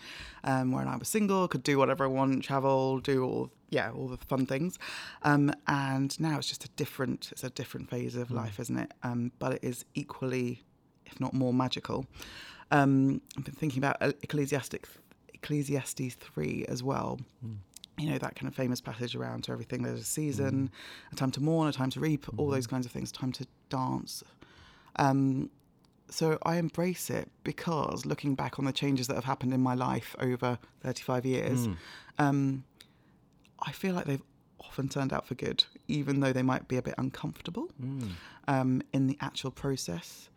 um, 0.45 0.71
when 0.71 0.87
I 0.87 0.97
was 0.97 1.09
single, 1.09 1.49
could 1.49 1.65
do 1.65 1.77
whatever 1.77 2.05
I 2.05 2.07
want, 2.07 2.45
travel, 2.45 3.01
do 3.01 3.25
all 3.25 3.51
yeah, 3.71 3.91
all 3.93 4.09
the 4.09 4.17
fun 4.17 4.47
things. 4.47 4.79
Um, 5.23 5.53
and 5.67 6.19
now 6.21 6.39
it's 6.39 6.49
just 6.49 6.65
a 6.65 6.69
different, 6.71 7.29
it's 7.33 7.45
a 7.45 7.51
different 7.51 7.89
phase 7.89 8.17
of 8.17 8.31
life, 8.31 8.59
isn't 8.59 8.77
it? 8.77 8.93
Um, 9.03 9.33
but 9.39 9.55
it 9.55 9.61
is 9.63 9.85
equally, 9.95 10.65
if 11.07 11.21
not 11.21 11.35
more 11.35 11.53
magical. 11.53 12.07
Um, 12.73 13.21
I've 13.39 13.45
been 13.45 13.55
thinking 13.55 13.79
about 13.79 13.97
Ecclesiastic, 14.03 14.89
Ecclesiastes 15.35 16.15
three 16.15 16.65
as 16.69 16.83
well 16.83 17.19
you 18.01 18.09
know 18.11 18.19
that 18.19 18.35
kind 18.37 18.49
of 18.49 18.55
famous 18.55 18.81
passage 18.81 19.15
around 19.15 19.45
to 19.45 19.53
everything 19.53 19.83
there's 19.83 20.01
a 20.01 20.05
season 20.05 20.71
a 21.13 21.15
time 21.17 21.31
to 21.31 21.41
mourn 21.43 21.69
a 21.69 21.73
time 21.73 21.91
to 21.91 22.01
reap 22.01 22.27
all 22.39 22.49
those 22.49 22.67
kinds 22.67 22.87
of 22.87 22.93
things 22.93 23.13
time 23.13 23.33
to 23.33 23.47
dance. 23.69 24.23
Um, 24.97 25.51
so 26.11 26.39
i 26.43 26.57
embrace 26.57 27.09
it 27.11 27.31
because 27.45 28.05
looking 28.05 28.35
back 28.35 28.59
on 28.59 28.65
the 28.65 28.73
changes 28.73 29.07
that 29.07 29.15
have 29.15 29.25
happened 29.25 29.55
in 29.55 29.61
my 29.61 29.75
life 29.75 30.17
over 30.19 30.59
35 30.83 31.25
years 31.25 31.69
um, 32.19 32.65
i 33.61 33.71
feel 33.71 33.95
like 33.95 34.07
they've 34.07 34.23
often 34.59 34.89
turned 34.89 35.13
out 35.13 35.27
for 35.27 35.35
good 35.37 35.65
even 35.87 36.21
though 36.21 36.33
they 36.33 36.43
might 36.43 36.67
be 36.69 36.77
a 36.77 36.83
bit 36.83 36.95
uncomfortable. 36.99 37.69
Um, 38.49 38.83
in 38.93 39.07
the 39.07 39.17
actual 39.21 39.51
process 39.53 40.31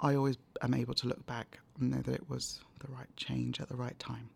i 0.00 0.14
always 0.16 0.36
am 0.62 0.74
able 0.74 0.94
to 0.94 1.06
look 1.06 1.24
back 1.26 1.60
and 1.78 1.90
know 1.92 2.02
that 2.02 2.14
it 2.14 2.28
was 2.28 2.60
the 2.80 2.90
right 2.92 3.14
change 3.16 3.60
at 3.60 3.68
the 3.68 3.76
right 3.76 3.98
time 4.00 4.30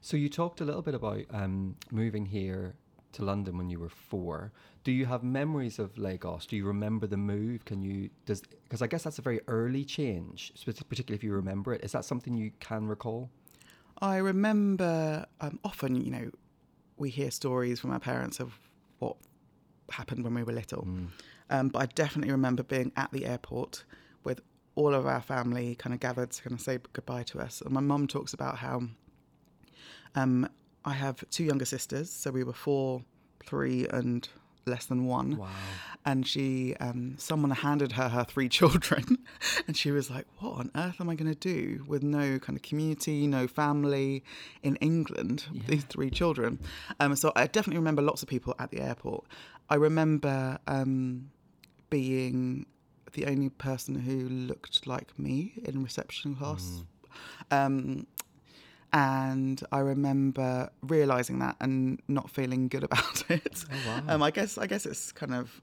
So 0.00 0.16
you 0.16 0.28
talked 0.28 0.60
a 0.60 0.64
little 0.64 0.82
bit 0.82 0.94
about 0.94 1.22
um, 1.30 1.76
moving 1.90 2.26
here 2.26 2.74
to 3.12 3.24
London 3.24 3.56
when 3.58 3.68
you 3.68 3.80
were 3.80 3.88
four. 3.88 4.52
Do 4.84 4.92
you 4.92 5.06
have 5.06 5.22
memories 5.22 5.78
of 5.78 5.96
Lagos? 5.98 6.46
Do 6.46 6.56
you 6.56 6.66
remember 6.66 7.06
the 7.06 7.16
move? 7.16 7.64
Can 7.64 7.82
you 7.82 8.10
does 8.26 8.42
because 8.64 8.82
I 8.82 8.86
guess 8.86 9.02
that's 9.02 9.18
a 9.18 9.22
very 9.22 9.40
early 9.48 9.84
change, 9.84 10.52
particularly 10.64 11.16
if 11.16 11.24
you 11.24 11.32
remember 11.32 11.72
it. 11.74 11.84
Is 11.84 11.92
that 11.92 12.04
something 12.04 12.34
you 12.34 12.52
can 12.60 12.86
recall? 12.86 13.30
I 14.00 14.16
remember 14.18 15.26
um, 15.40 15.58
often, 15.64 15.96
you 15.96 16.10
know, 16.10 16.30
we 16.96 17.10
hear 17.10 17.30
stories 17.30 17.80
from 17.80 17.90
our 17.90 17.98
parents 17.98 18.38
of 18.38 18.58
what 19.00 19.16
happened 19.90 20.22
when 20.22 20.34
we 20.34 20.42
were 20.42 20.52
little. 20.52 20.86
Um, 21.50 21.68
but 21.68 21.78
I 21.82 21.86
definitely 21.86 22.30
remember 22.30 22.62
being 22.62 22.92
at 22.96 23.10
the 23.10 23.26
airport 23.26 23.84
with 24.22 24.40
all 24.76 24.94
of 24.94 25.06
our 25.06 25.20
family 25.20 25.74
kind 25.74 25.92
of 25.94 26.00
gathered 26.00 26.30
to 26.30 26.42
kind 26.42 26.54
of 26.54 26.60
say 26.60 26.78
goodbye 26.92 27.24
to 27.24 27.40
us. 27.40 27.60
And 27.60 27.72
my 27.72 27.80
mum 27.80 28.06
talks 28.06 28.32
about 28.34 28.58
how 28.58 28.82
um, 30.14 30.48
I 30.84 30.92
have 30.92 31.24
two 31.30 31.44
younger 31.44 31.64
sisters, 31.64 32.10
so 32.10 32.30
we 32.30 32.44
were 32.44 32.52
four, 32.52 33.02
three, 33.44 33.86
and 33.88 34.28
less 34.66 34.86
than 34.86 35.06
one. 35.06 35.36
Wow. 35.36 35.48
And 36.04 36.26
she, 36.26 36.74
um, 36.76 37.16
someone 37.18 37.50
handed 37.50 37.92
her 37.92 38.08
her 38.08 38.24
three 38.24 38.48
children, 38.58 39.18
and 39.66 39.76
she 39.76 39.90
was 39.90 40.10
like, 40.10 40.26
"What 40.38 40.58
on 40.58 40.70
earth 40.74 41.00
am 41.00 41.10
I 41.10 41.14
going 41.14 41.32
to 41.32 41.38
do 41.38 41.84
with 41.86 42.02
no 42.02 42.38
kind 42.38 42.56
of 42.56 42.62
community, 42.62 43.26
no 43.26 43.48
family 43.48 44.24
in 44.62 44.76
England? 44.76 45.44
with 45.52 45.66
These 45.66 45.84
three 45.84 46.10
children." 46.10 46.58
Um, 47.00 47.16
so 47.16 47.32
I 47.34 47.46
definitely 47.46 47.78
remember 47.78 48.02
lots 48.02 48.22
of 48.22 48.28
people 48.28 48.54
at 48.58 48.70
the 48.70 48.80
airport. 48.80 49.24
I 49.68 49.74
remember 49.74 50.58
um, 50.66 51.30
being 51.90 52.66
the 53.12 53.26
only 53.26 53.48
person 53.48 53.94
who 53.94 54.28
looked 54.28 54.86
like 54.86 55.18
me 55.18 55.54
in 55.64 55.82
reception 55.82 56.34
class. 56.36 56.84
Um, 57.50 58.06
and 58.92 59.62
I 59.70 59.80
remember 59.80 60.70
realizing 60.82 61.38
that 61.40 61.56
and 61.60 62.00
not 62.08 62.30
feeling 62.30 62.68
good 62.68 62.84
about 62.90 63.30
it. 63.30 63.64
Oh, 63.86 64.02
um, 64.08 64.22
I 64.22 64.30
guess 64.30 64.58
I 64.58 64.66
guess 64.66 64.86
it's 64.86 65.12
kind 65.12 65.34
of 65.34 65.60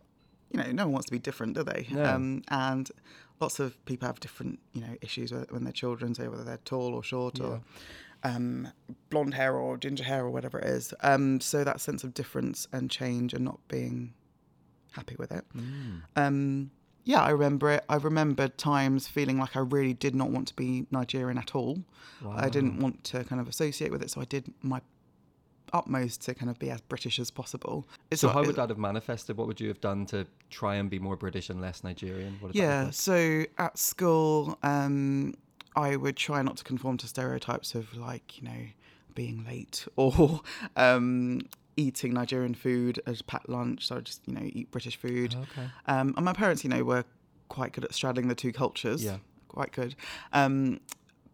you 0.52 0.60
know 0.62 0.72
no 0.72 0.84
one 0.86 0.94
wants 0.94 1.08
to 1.08 1.12
be 1.12 1.20
different, 1.20 1.56
do 1.56 1.64
they? 1.64 1.88
No. 1.92 2.04
Um, 2.04 2.44
and 2.50 2.90
lots 3.40 3.60
of 3.60 3.84
people 3.86 4.08
have 4.08 4.20
different 4.20 4.60
you 4.74 4.82
know 4.82 4.96
issues 5.02 5.32
when 5.32 5.64
they're 5.64 5.74
children, 5.74 6.14
say 6.16 6.28
whether 6.28 6.44
they're 6.44 6.58
tall 6.66 6.94
or 6.94 7.04
short 7.04 7.40
or 7.40 7.62
um, 8.24 8.68
blonde 9.10 9.34
hair 9.34 9.56
or 9.56 9.78
ginger 9.78 10.04
hair 10.04 10.26
or 10.26 10.32
whatever 10.32 10.60
it 10.60 10.66
is. 10.66 10.94
Um, 11.02 11.40
so 11.40 11.64
that 11.64 11.80
sense 11.80 12.04
of 12.04 12.14
difference 12.14 12.68
and 12.72 12.90
change 12.90 13.34
and 13.34 13.46
not 13.46 13.60
being 13.68 14.14
happy 14.92 15.16
with 15.18 15.32
it. 15.32 15.46
Um, 16.16 16.72
yeah, 17.06 17.22
I 17.22 17.30
remember 17.30 17.72
it. 17.72 17.86
I 17.88 17.96
remember 17.96 18.48
times 18.50 19.08
feeling 19.08 19.38
like 19.40 19.56
I 19.56 19.60
really 19.62 19.94
did 19.94 20.14
not 20.16 20.30
want 20.32 20.48
to 20.50 20.56
be 20.56 20.86
Nigerian 20.92 21.38
at 21.38 21.56
all. 21.56 21.84
I 22.28 22.50
didn't 22.50 22.80
want 22.80 23.04
to 23.06 23.24
kind 23.24 23.40
of 23.40 23.48
associate 23.48 23.92
with 23.92 24.02
it, 24.02 24.10
so 24.10 24.20
I 24.22 24.26
did 24.26 24.52
my 24.62 24.82
utmost 25.74 26.22
to 26.24 26.34
kind 26.34 26.50
of 26.50 26.58
be 26.58 26.70
as 26.72 26.82
British 26.82 27.20
as 27.20 27.30
possible. 27.32 27.88
It's 28.10 28.22
So 28.22 28.28
not- 28.28 28.36
how 28.36 28.44
would 28.44 28.56
that 28.56 28.70
have 28.70 28.78
manifested? 28.78 29.38
What 29.38 29.48
would 29.48 29.60
you 29.60 29.68
have 29.68 29.82
done 29.82 30.06
to 30.08 30.26
try 30.50 30.76
and 30.76 30.90
be 30.90 31.00
more 31.00 31.16
British 31.16 31.50
and 31.50 31.60
less 31.62 31.84
Nigerian? 31.84 32.38
What 32.40 32.56
Yeah, 32.56 32.86
like? 32.86 32.94
so 32.94 33.44
at 33.58 33.78
school, 33.78 34.58
um, 34.64 35.34
I 35.76 35.96
would 35.98 36.16
try 36.16 36.42
not 36.42 36.58
to 36.58 36.64
conform 36.64 36.98
to 36.98 37.08
stereotypes 37.08 37.76
of 37.76 37.96
like, 37.98 38.38
you 38.42 38.48
know, 38.48 38.66
being 39.14 39.46
late 39.46 39.86
or 39.96 40.42
um, 40.78 41.42
eating 41.78 42.14
Nigerian 42.14 42.54
food 42.54 43.02
as 43.06 43.22
packed 43.22 43.50
lunch, 43.50 43.88
so 43.88 43.98
I 43.98 44.00
just 44.02 44.22
you 44.26 44.34
know 44.34 44.42
eat 44.44 44.72
British 44.72 44.98
food. 44.98 45.36
Okay. 45.36 45.68
Um, 45.88 46.14
and 46.16 46.26
my 46.26 46.34
parents, 46.34 46.64
you 46.64 46.70
know, 46.70 46.84
were 46.84 47.04
quite 47.50 47.74
good 47.74 47.84
at 47.84 47.94
straddling 47.94 48.28
the 48.28 48.36
two 48.36 48.52
cultures. 48.52 49.04
Yeah. 49.04 49.18
Quite 49.48 49.72
good. 49.72 49.96
Um, 50.34 50.80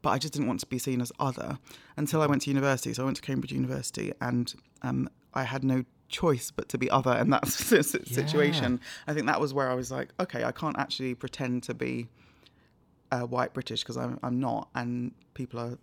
but 0.01 0.09
I 0.09 0.17
just 0.17 0.33
didn't 0.33 0.47
want 0.47 0.59
to 0.61 0.65
be 0.65 0.79
seen 0.79 1.01
as 1.01 1.11
other 1.19 1.59
until 1.95 2.21
I 2.21 2.25
went 2.25 2.43
to 2.43 2.49
university. 2.49 2.93
So 2.93 3.03
I 3.03 3.05
went 3.05 3.17
to 3.17 3.21
Cambridge 3.21 3.51
University 3.51 4.11
and 4.19 4.53
um, 4.81 5.09
I 5.33 5.43
had 5.43 5.63
no 5.63 5.85
choice 6.09 6.51
but 6.51 6.69
to 6.69 6.77
be 6.77 6.89
other 6.89 7.13
in 7.13 7.29
that 7.29 7.47
situation. 7.47 8.79
I 9.07 9.13
think 9.13 9.27
that 9.27 9.39
was 9.39 9.53
where 9.53 9.69
I 9.69 9.75
was 9.75 9.91
like, 9.91 10.09
okay, 10.19 10.43
I 10.43 10.51
can't 10.51 10.77
actually 10.77 11.15
pretend 11.15 11.63
to 11.63 11.73
be 11.73 12.07
uh, 13.11 13.21
white 13.21 13.53
British 13.53 13.81
because 13.81 13.97
I'm, 13.97 14.19
I'm 14.23 14.39
not. 14.39 14.69
And 14.75 15.13
people 15.33 15.59
are 15.59 15.77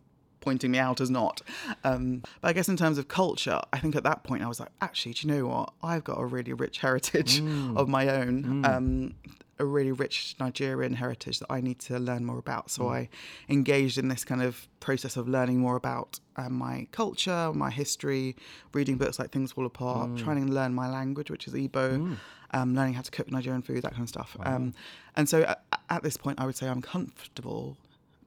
pointing 0.48 0.70
me 0.70 0.78
out 0.78 1.00
as 1.00 1.10
not. 1.10 1.42
Um, 1.84 2.22
but 2.40 2.48
I 2.48 2.52
guess 2.54 2.68
in 2.68 2.76
terms 2.76 2.96
of 2.98 3.04
culture, 3.08 3.60
I 3.72 3.78
think 3.78 3.94
at 3.96 4.04
that 4.04 4.20
point 4.24 4.42
I 4.42 4.48
was 4.48 4.60
like, 4.60 4.70
actually, 4.80 5.12
do 5.14 5.28
you 5.28 5.34
know 5.34 5.46
what? 5.46 5.72
I've 5.82 6.04
got 6.04 6.18
a 6.18 6.24
really 6.24 6.54
rich 6.54 6.78
heritage 6.78 7.40
of 7.76 7.86
my 7.88 8.08
own, 8.08 8.64
um, 8.64 9.14
a 9.58 9.64
really 9.64 9.92
rich 9.92 10.36
Nigerian 10.40 10.94
heritage 10.94 11.40
that 11.40 11.50
I 11.50 11.60
need 11.60 11.78
to 11.80 11.98
learn 11.98 12.24
more 12.24 12.38
about. 12.38 12.70
So 12.70 12.88
I 12.88 13.08
engaged 13.48 13.98
in 13.98 14.08
this 14.08 14.24
kind 14.24 14.42
of 14.42 14.68
process 14.80 15.16
of 15.16 15.28
learning 15.28 15.58
more 15.58 15.76
about 15.76 16.20
um, 16.36 16.54
my 16.54 16.86
culture, 16.92 17.52
my 17.52 17.70
history, 17.70 18.36
reading 18.72 18.96
books 18.96 19.18
like 19.18 19.30
Things 19.30 19.52
Fall 19.52 19.66
Apart, 19.66 20.16
trying 20.16 20.46
to 20.46 20.52
learn 20.52 20.72
my 20.74 20.88
language, 20.88 21.30
which 21.30 21.46
is 21.48 21.54
Igbo. 21.54 22.16
Um, 22.52 22.74
learning 22.74 22.94
how 22.94 23.02
to 23.02 23.10
cook 23.10 23.30
Nigerian 23.30 23.60
food, 23.60 23.82
that 23.82 23.92
kind 23.92 24.04
of 24.04 24.08
stuff. 24.08 24.34
Um, 24.40 24.72
and 25.16 25.28
so 25.28 25.42
at, 25.42 25.62
at 25.90 26.02
this 26.02 26.16
point, 26.16 26.40
I 26.40 26.46
would 26.46 26.56
say 26.56 26.66
I'm 26.66 26.80
comfortable 26.80 27.76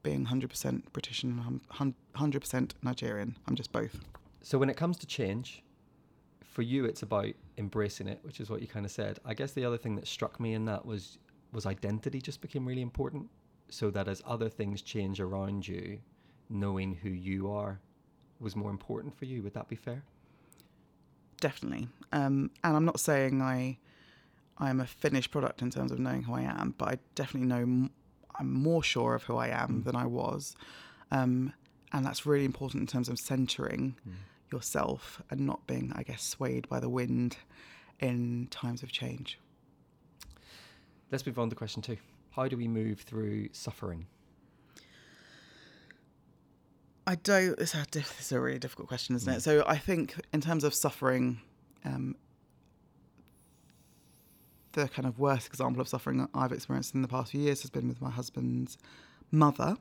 being 0.03 0.25
100% 0.25 0.83
British 0.93 1.23
and 1.23 1.61
100% 1.71 2.71
Nigerian. 2.83 3.37
I'm 3.47 3.55
just 3.55 3.71
both. 3.71 3.99
So 4.41 4.57
when 4.57 4.69
it 4.69 4.77
comes 4.77 4.97
to 4.97 5.05
change, 5.05 5.63
for 6.43 6.63
you 6.63 6.85
it's 6.85 7.03
about 7.03 7.27
embracing 7.57 8.07
it, 8.07 8.19
which 8.23 8.39
is 8.39 8.49
what 8.49 8.61
you 8.61 8.67
kind 8.67 8.85
of 8.85 8.91
said. 8.91 9.19
I 9.25 9.33
guess 9.33 9.53
the 9.53 9.65
other 9.65 9.77
thing 9.77 9.95
that 9.95 10.07
struck 10.07 10.39
me 10.39 10.53
in 10.53 10.65
that 10.65 10.85
was 10.85 11.17
was 11.53 11.65
identity 11.65 12.21
just 12.21 12.41
became 12.41 12.65
really 12.65 12.81
important. 12.81 13.29
So 13.69 13.89
that 13.91 14.07
as 14.07 14.21
other 14.25 14.49
things 14.49 14.81
change 14.81 15.19
around 15.21 15.67
you, 15.67 15.99
knowing 16.49 16.95
who 16.95 17.09
you 17.09 17.49
are 17.51 17.79
was 18.39 18.55
more 18.55 18.69
important 18.69 19.17
for 19.17 19.25
you. 19.25 19.41
Would 19.43 19.53
that 19.53 19.69
be 19.69 19.75
fair? 19.75 20.03
Definitely. 21.39 21.87
Um, 22.11 22.51
and 22.63 22.75
I'm 22.75 22.85
not 22.85 22.99
saying 22.99 23.41
I 23.41 23.77
I'm 24.57 24.79
a 24.79 24.85
finished 24.85 25.31
product 25.31 25.61
in 25.61 25.71
terms 25.71 25.91
of 25.91 25.99
knowing 25.99 26.23
who 26.23 26.33
I 26.33 26.41
am, 26.41 26.75
but 26.77 26.87
I 26.89 26.97
definitely 27.15 27.47
know 27.47 27.89
I'm 28.39 28.51
more 28.51 28.83
sure 28.83 29.15
of 29.15 29.23
who 29.23 29.37
I 29.37 29.47
am 29.47 29.83
than 29.83 29.95
I 29.95 30.05
was. 30.05 30.55
Um, 31.11 31.53
and 31.93 32.05
that's 32.05 32.25
really 32.25 32.45
important 32.45 32.81
in 32.81 32.87
terms 32.87 33.09
of 33.09 33.19
centering 33.19 33.95
yourself 34.51 35.21
and 35.29 35.41
not 35.41 35.65
being, 35.67 35.91
I 35.95 36.03
guess, 36.03 36.23
swayed 36.23 36.67
by 36.69 36.79
the 36.79 36.89
wind 36.89 37.37
in 37.99 38.47
times 38.49 38.83
of 38.83 38.91
change. 38.91 39.37
Let's 41.11 41.25
move 41.25 41.37
on 41.37 41.49
to 41.49 41.55
question 41.55 41.81
two. 41.81 41.97
How 42.31 42.47
do 42.47 42.55
we 42.55 42.67
move 42.67 43.01
through 43.01 43.49
suffering? 43.51 44.07
I 47.05 47.15
don't. 47.15 47.57
Diff- 47.57 48.15
it's 48.19 48.31
a 48.31 48.39
really 48.39 48.59
difficult 48.59 48.87
question, 48.87 49.15
isn't 49.15 49.33
it? 49.33 49.41
So 49.41 49.63
I 49.67 49.77
think 49.77 50.15
in 50.31 50.39
terms 50.39 50.63
of 50.63 50.73
suffering, 50.73 51.41
um, 51.83 52.15
the 54.73 54.87
kind 54.87 55.07
of 55.07 55.19
worst 55.19 55.47
example 55.47 55.81
of 55.81 55.87
suffering 55.87 56.27
I've 56.33 56.51
experienced 56.51 56.95
in 56.95 57.01
the 57.01 57.07
past 57.07 57.31
few 57.31 57.41
years 57.41 57.61
has 57.61 57.69
been 57.69 57.87
with 57.87 58.01
my 58.01 58.09
husband's 58.09 58.77
mother. 59.31 59.77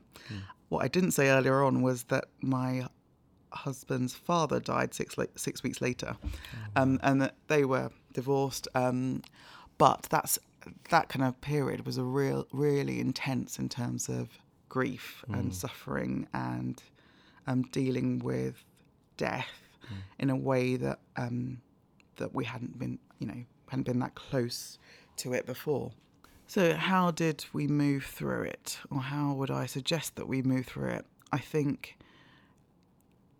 What 0.69 0.83
I 0.83 0.87
didn't 0.87 1.11
say 1.11 1.29
earlier 1.29 1.63
on 1.63 1.81
was 1.81 2.03
that 2.05 2.25
my 2.41 2.87
husband's 3.51 4.13
father 4.13 4.59
died 4.59 4.93
six 4.93 5.17
la- 5.17 5.25
six 5.35 5.63
weeks 5.63 5.81
later, 5.81 6.15
um, 6.75 6.99
and 7.03 7.21
that 7.21 7.35
they 7.47 7.65
were 7.65 7.89
divorced. 8.13 8.67
Um, 8.75 9.21
but 9.77 10.03
that's 10.09 10.39
that 10.89 11.09
kind 11.09 11.25
of 11.25 11.39
period 11.41 11.85
was 11.85 11.97
a 11.97 12.03
real, 12.03 12.47
really 12.51 12.99
intense 12.99 13.57
in 13.59 13.67
terms 13.67 14.07
of 14.09 14.29
grief 14.69 15.23
and 15.27 15.53
suffering 15.53 16.27
and 16.33 16.81
um, 17.47 17.63
dealing 17.71 18.19
with 18.19 18.63
death 19.17 19.49
in 20.19 20.29
a 20.29 20.35
way 20.35 20.77
that 20.77 20.99
um, 21.17 21.61
that 22.17 22.33
we 22.33 22.45
hadn't 22.45 22.79
been, 22.79 22.97
you 23.19 23.27
know, 23.27 23.43
hadn't 23.71 23.83
been 23.83 23.99
that 23.99 24.15
close 24.15 24.77
to 25.15 25.33
it 25.33 25.45
before. 25.45 25.91
So, 26.45 26.75
how 26.75 27.11
did 27.11 27.45
we 27.53 27.67
move 27.67 28.03
through 28.03 28.43
it, 28.43 28.79
or 28.89 28.99
how 28.99 29.31
would 29.31 29.49
I 29.49 29.65
suggest 29.65 30.17
that 30.17 30.27
we 30.27 30.41
move 30.41 30.65
through 30.65 30.89
it? 30.89 31.05
I 31.31 31.37
think, 31.37 31.97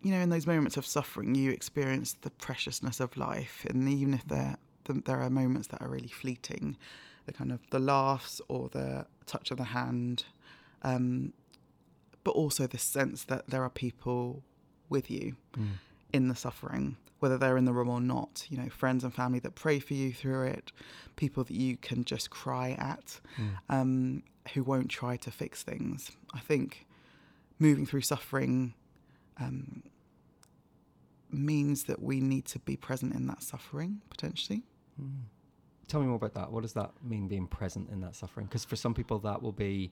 you 0.01 0.11
know, 0.11 0.19
in 0.19 0.29
those 0.29 0.47
moments 0.47 0.77
of 0.77 0.85
suffering, 0.85 1.35
you 1.35 1.51
experience 1.51 2.13
the 2.21 2.29
preciousness 2.29 3.01
of 3.01 3.17
life, 3.17 3.65
and 3.69 3.89
even 3.89 4.13
if 4.13 4.25
there 4.25 4.55
th- 4.85 5.03
there 5.03 5.21
are 5.21 5.29
moments 5.29 5.67
that 5.67 5.81
are 5.81 5.89
really 5.89 6.07
fleeting, 6.07 6.77
the 7.25 7.33
kind 7.33 7.51
of 7.51 7.59
the 7.69 7.79
laughs 7.79 8.39
or 8.47 8.69
the 8.69 9.05
touch 9.25 9.51
of 9.51 9.57
the 9.57 9.65
hand, 9.65 10.23
um, 10.83 11.33
but 12.23 12.31
also 12.31 12.65
the 12.67 12.77
sense 12.77 13.25
that 13.25 13.47
there 13.49 13.63
are 13.63 13.69
people 13.69 14.41
with 14.87 15.11
you 15.11 15.35
in 16.13 16.29
the 16.29 16.35
suffering, 16.35 16.95
whether 17.21 17.37
they're 17.37 17.57
in 17.57 17.65
the 17.65 17.73
room 17.73 17.89
or 17.89 18.01
not. 18.01 18.45
You 18.49 18.57
know, 18.57 18.69
friends 18.69 19.03
and 19.03 19.13
family 19.13 19.39
that 19.39 19.55
pray 19.55 19.79
for 19.79 19.93
you 19.93 20.11
through 20.11 20.47
it, 20.47 20.71
people 21.15 21.43
that 21.43 21.55
you 21.55 21.77
can 21.77 22.03
just 22.03 22.29
cry 22.29 22.71
at, 22.77 23.21
um, 23.69 24.23
who 24.53 24.63
won't 24.63 24.89
try 24.89 25.17
to 25.17 25.31
fix 25.31 25.63
things. 25.63 26.11
I 26.33 26.39
think 26.39 26.85
moving 27.59 27.85
through 27.85 28.01
suffering 28.01 28.73
um, 29.39 29.83
means 31.29 31.83
that 31.83 32.01
we 32.01 32.19
need 32.19 32.45
to 32.47 32.59
be 32.59 32.75
present 32.75 33.13
in 33.13 33.27
that 33.27 33.43
suffering 33.43 34.01
potentially. 34.09 34.63
Tell 35.87 36.01
me 36.01 36.07
more 36.07 36.15
about 36.15 36.33
that. 36.33 36.51
What 36.51 36.61
does 36.61 36.73
that 36.73 36.91
mean, 37.03 37.27
being 37.27 37.47
present 37.47 37.89
in 37.89 38.01
that 38.01 38.15
suffering? 38.15 38.47
Because 38.47 38.65
for 38.65 38.75
some 38.75 38.93
people, 38.93 39.19
that 39.19 39.41
will 39.41 39.51
be 39.51 39.91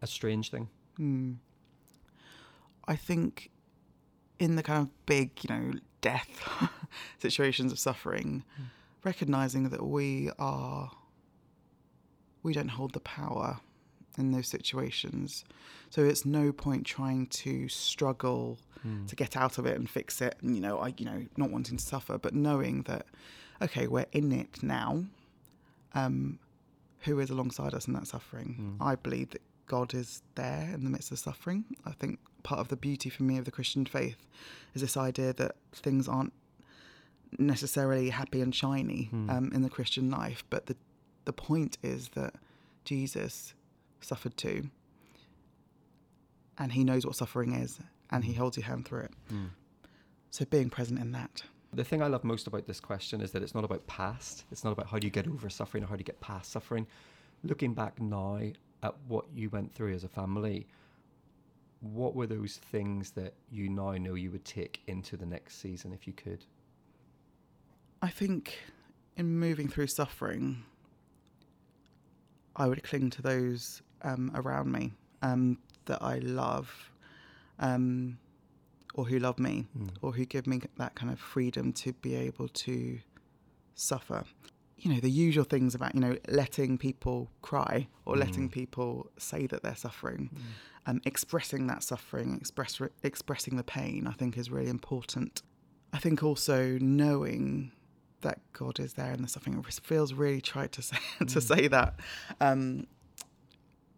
a 0.00 0.06
strange 0.06 0.50
thing. 0.50 0.68
Hmm. 0.96 1.32
I 2.88 2.96
think 2.96 3.50
in 4.38 4.56
the 4.56 4.62
kind 4.62 4.82
of 4.82 5.06
big, 5.06 5.30
you 5.42 5.54
know, 5.54 5.72
death 6.02 6.70
situations 7.18 7.72
of 7.72 7.78
suffering, 7.78 8.44
hmm. 8.56 8.64
recognizing 9.02 9.70
that 9.70 9.82
we 9.82 10.30
are, 10.38 10.90
we 12.42 12.52
don't 12.52 12.68
hold 12.68 12.92
the 12.92 13.00
power 13.00 13.60
in 14.18 14.32
those 14.32 14.48
situations. 14.48 15.44
So 15.88 16.04
it's 16.04 16.26
no 16.26 16.52
point 16.52 16.84
trying 16.84 17.26
to 17.28 17.68
struggle 17.68 18.58
hmm. 18.82 19.06
to 19.06 19.16
get 19.16 19.36
out 19.36 19.56
of 19.56 19.64
it 19.64 19.78
and 19.78 19.88
fix 19.88 20.20
it. 20.20 20.36
And, 20.42 20.54
you 20.54 20.60
know, 20.60 20.78
I, 20.78 20.92
you 20.98 21.06
know, 21.06 21.24
not 21.38 21.50
wanting 21.50 21.78
to 21.78 21.84
suffer, 21.84 22.18
but 22.18 22.34
knowing 22.34 22.82
that, 22.82 23.06
okay, 23.62 23.86
we're 23.86 24.06
in 24.12 24.32
it 24.32 24.62
now. 24.62 25.04
Um, 25.94 26.38
who 27.00 27.18
is 27.18 27.30
alongside 27.30 27.74
us 27.74 27.86
in 27.86 27.94
that 27.94 28.06
suffering? 28.06 28.76
Hmm. 28.78 28.82
I 28.82 28.94
believe 28.96 29.30
that 29.30 29.42
God 29.66 29.94
is 29.94 30.22
there 30.34 30.70
in 30.72 30.84
the 30.84 30.90
midst 30.90 31.10
of 31.12 31.18
suffering. 31.18 31.64
I 31.84 31.92
think 31.92 32.18
part 32.42 32.60
of 32.60 32.68
the 32.68 32.76
beauty 32.76 33.08
for 33.08 33.22
me 33.22 33.38
of 33.38 33.44
the 33.44 33.50
Christian 33.50 33.86
faith 33.86 34.26
is 34.74 34.82
this 34.82 34.96
idea 34.96 35.32
that 35.34 35.56
things 35.72 36.08
aren't 36.08 36.32
necessarily 37.38 38.10
happy 38.10 38.40
and 38.40 38.54
shiny 38.54 39.04
hmm. 39.04 39.30
um, 39.30 39.50
in 39.54 39.62
the 39.62 39.70
Christian 39.70 40.10
life, 40.10 40.44
but 40.50 40.66
the 40.66 40.76
the 41.24 41.32
point 41.32 41.78
is 41.82 42.08
that 42.10 42.34
Jesus 42.84 43.54
suffered 44.00 44.36
too, 44.36 44.70
and 46.58 46.72
He 46.72 46.84
knows 46.84 47.06
what 47.06 47.16
suffering 47.16 47.54
is, 47.54 47.78
and 48.10 48.24
He 48.24 48.32
hmm. 48.32 48.40
holds 48.40 48.56
your 48.56 48.66
hand 48.66 48.86
through 48.86 49.02
it. 49.02 49.12
Hmm. 49.28 49.46
So 50.30 50.44
being 50.44 50.70
present 50.70 50.98
in 50.98 51.12
that. 51.12 51.42
The 51.74 51.84
thing 51.84 52.02
I 52.02 52.06
love 52.06 52.24
most 52.24 52.46
about 52.46 52.66
this 52.66 52.80
question 52.80 53.20
is 53.20 53.32
that 53.32 53.42
it's 53.42 53.54
not 53.54 53.64
about 53.64 53.86
past. 53.86 54.44
It's 54.50 54.64
not 54.64 54.72
about 54.72 54.88
how 54.88 54.98
do 54.98 55.06
you 55.06 55.10
get 55.10 55.26
over 55.26 55.48
suffering 55.48 55.84
or 55.84 55.86
how 55.86 55.96
do 55.96 56.00
you 56.00 56.04
get 56.04 56.20
past 56.20 56.52
suffering. 56.52 56.86
Looking 57.44 57.72
back 57.72 58.00
now 58.00 58.40
at 58.82 58.94
what 59.08 59.24
you 59.34 59.50
went 59.50 59.72
through 59.72 59.94
as 59.94 60.04
a 60.04 60.08
family, 60.08 60.66
what 61.80 62.14
were 62.14 62.26
those 62.26 62.56
things 62.70 63.10
that 63.12 63.34
you 63.50 63.68
now 63.68 63.92
know 63.92 64.14
you 64.14 64.30
would 64.30 64.44
take 64.44 64.80
into 64.86 65.16
the 65.16 65.26
next 65.26 65.60
season 65.60 65.92
if 65.92 66.06
you 66.06 66.12
could? 66.12 66.44
I 68.00 68.08
think 68.08 68.58
in 69.16 69.38
moving 69.38 69.68
through 69.68 69.88
suffering, 69.88 70.64
I 72.56 72.66
would 72.66 72.82
cling 72.82 73.10
to 73.10 73.22
those 73.22 73.82
um, 74.02 74.30
around 74.34 74.70
me 74.70 74.92
um, 75.22 75.58
that 75.86 76.02
I 76.02 76.18
love, 76.18 76.90
um, 77.58 78.18
or 78.94 79.04
who 79.04 79.18
love 79.18 79.38
me, 79.38 79.66
or 80.02 80.12
who 80.12 80.24
give 80.24 80.46
me 80.46 80.60
that 80.78 80.94
kind 80.94 81.12
of 81.12 81.18
freedom 81.18 81.72
to 81.74 81.92
be 81.94 82.14
able 82.14 82.48
to 82.48 82.98
suffer. 83.74 84.24
You 84.82 84.92
know, 84.92 85.00
the 85.00 85.10
usual 85.10 85.44
things 85.44 85.74
about, 85.74 85.94
you 85.94 86.00
know, 86.00 86.16
letting 86.28 86.76
people 86.76 87.30
cry 87.40 87.86
or 88.04 88.16
letting 88.16 88.48
mm. 88.48 88.52
people 88.52 89.10
say 89.16 89.46
that 89.46 89.62
they're 89.62 89.76
suffering, 89.76 90.30
mm. 90.34 90.40
um, 90.90 91.00
expressing 91.04 91.68
that 91.68 91.82
suffering, 91.82 92.36
express, 92.40 92.80
expressing 93.02 93.56
the 93.56 93.62
pain, 93.62 94.06
I 94.06 94.12
think 94.12 94.36
is 94.36 94.50
really 94.50 94.70
important. 94.70 95.42
I 95.92 95.98
think 95.98 96.22
also 96.22 96.78
knowing 96.80 97.70
that 98.22 98.40
God 98.52 98.80
is 98.80 98.94
there 98.94 99.12
in 99.12 99.22
the 99.22 99.28
suffering. 99.28 99.62
Feels 99.62 100.12
really 100.12 100.40
trite 100.40 100.72
to 100.72 100.82
say 100.82 100.96
to 101.18 101.24
mm. 101.24 101.42
say 101.42 101.68
that, 101.68 102.00
um, 102.40 102.86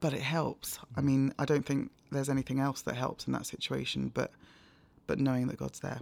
but 0.00 0.12
it 0.12 0.23
helps. 0.23 0.79
I 0.97 1.00
mean, 1.00 1.33
I 1.38 1.45
don't 1.45 1.64
think 1.64 1.91
there's 2.11 2.29
anything 2.29 2.61
else 2.61 2.83
that 2.83 2.97
helps 2.97 3.26
in 3.26 3.33
that 3.33 3.47
situation, 3.47 4.11
but 4.12 4.33
but 5.07 5.19
knowing 5.19 5.47
that 5.49 5.57
God's 5.57 5.81
there. 5.81 6.00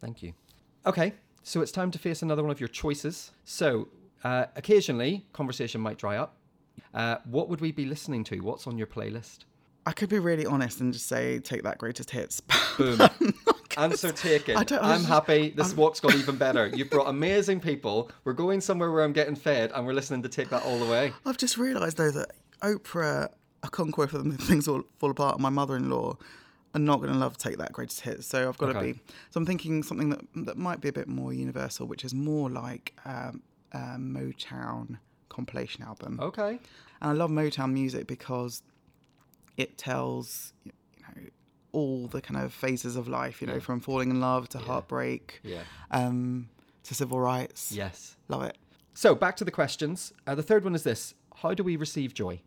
Thank 0.00 0.22
you. 0.22 0.32
Okay, 0.86 1.14
so 1.48 1.62
it's 1.62 1.72
time 1.72 1.90
to 1.90 1.98
face 1.98 2.20
another 2.22 2.42
one 2.42 2.50
of 2.50 2.60
your 2.60 2.68
choices. 2.68 3.30
So, 3.44 3.88
uh, 4.22 4.46
occasionally, 4.56 5.24
conversation 5.32 5.80
might 5.80 5.96
dry 5.96 6.16
up. 6.18 6.36
Uh, 6.92 7.16
what 7.24 7.48
would 7.48 7.60
we 7.60 7.72
be 7.72 7.86
listening 7.86 8.22
to? 8.24 8.40
What's 8.40 8.66
on 8.66 8.76
your 8.76 8.86
playlist? 8.86 9.40
I 9.86 9.92
could 9.92 10.10
be 10.10 10.18
really 10.18 10.44
honest 10.44 10.80
and 10.80 10.92
just 10.92 11.06
say, 11.06 11.38
take 11.38 11.62
that 11.62 11.78
greatest 11.78 12.10
hits. 12.10 12.40
Boom. 12.78 13.00
Answer 13.78 14.12
taken. 14.12 14.56
I 14.58 14.64
I'm 14.82 15.00
was- 15.00 15.06
happy. 15.06 15.50
This 15.56 15.74
walk's 15.74 16.00
got 16.00 16.14
even 16.14 16.36
better. 16.36 16.66
You've 16.74 16.90
brought 16.90 17.08
amazing 17.08 17.60
people. 17.60 18.10
We're 18.24 18.34
going 18.34 18.60
somewhere 18.60 18.90
where 18.92 19.02
I'm 19.02 19.12
getting 19.14 19.34
fed, 19.36 19.72
and 19.74 19.86
we're 19.86 19.94
listening 19.94 20.22
to 20.24 20.28
Take 20.28 20.50
That 20.50 20.64
All 20.64 20.78
the 20.78 20.84
Way. 20.90 21.12
I've 21.24 21.38
just 21.38 21.56
realised 21.56 21.96
though 21.96 22.10
that 22.10 22.32
Oprah, 22.62 23.28
quote 23.62 24.10
for 24.10 24.18
them 24.18 24.32
things 24.36 24.68
all 24.68 24.82
fall 24.98 25.10
apart. 25.10 25.36
and 25.36 25.42
My 25.42 25.48
mother-in-law 25.48 26.18
are 26.74 26.78
not 26.80 27.00
going 27.00 27.12
to 27.12 27.18
love 27.18 27.36
take 27.38 27.56
that 27.58 27.72
greatest 27.72 28.00
hits, 28.02 28.26
so 28.26 28.48
I've 28.48 28.58
got 28.58 28.70
Okay. 28.70 28.78
to 28.88 28.94
be. 28.94 29.00
So 29.30 29.38
I'm 29.38 29.46
thinking 29.46 29.82
something 29.82 30.10
that 30.10 30.20
that 30.46 30.56
might 30.58 30.80
be 30.80 30.88
a 30.88 30.92
bit 30.92 31.08
more 31.08 31.32
universal, 31.32 31.86
which 31.86 32.04
is 32.04 32.12
more 32.14 32.50
like 32.50 32.94
um, 33.04 33.42
a 33.72 33.78
Motown 33.98 34.98
compilation 35.28 35.82
album. 35.84 36.18
Okay. 36.20 36.50
And 37.00 37.10
I 37.10 37.12
love 37.12 37.30
Motown 37.30 37.72
music 37.72 38.06
because 38.06 38.62
it 39.56 39.78
tells 39.78 40.52
you 40.64 40.72
know 41.02 41.22
all 41.72 42.06
the 42.08 42.20
kind 42.20 42.40
of 42.42 42.52
phases 42.52 42.96
of 42.96 43.08
life. 43.08 43.40
You 43.40 43.46
know, 43.46 43.54
Yeah. 43.54 43.60
from 43.60 43.80
falling 43.80 44.10
in 44.10 44.20
love 44.20 44.48
to 44.50 44.58
heartbreak, 44.58 45.40
Yeah. 45.42 45.62
um, 45.90 46.48
to 46.84 46.94
civil 46.94 47.18
rights. 47.20 47.72
Yes. 47.72 48.16
Love 48.28 48.42
it. 48.44 48.56
So, 48.94 49.14
back 49.14 49.36
to 49.36 49.44
the 49.44 49.50
questions. 49.52 50.12
Uh, 50.26 50.34
the 50.34 50.42
third 50.42 50.64
one 50.64 50.74
is 50.74 50.82
this 50.82 51.14
How 51.36 51.54
do 51.54 51.62
we 51.62 51.76
receive 51.76 52.14
joy? 52.14 52.40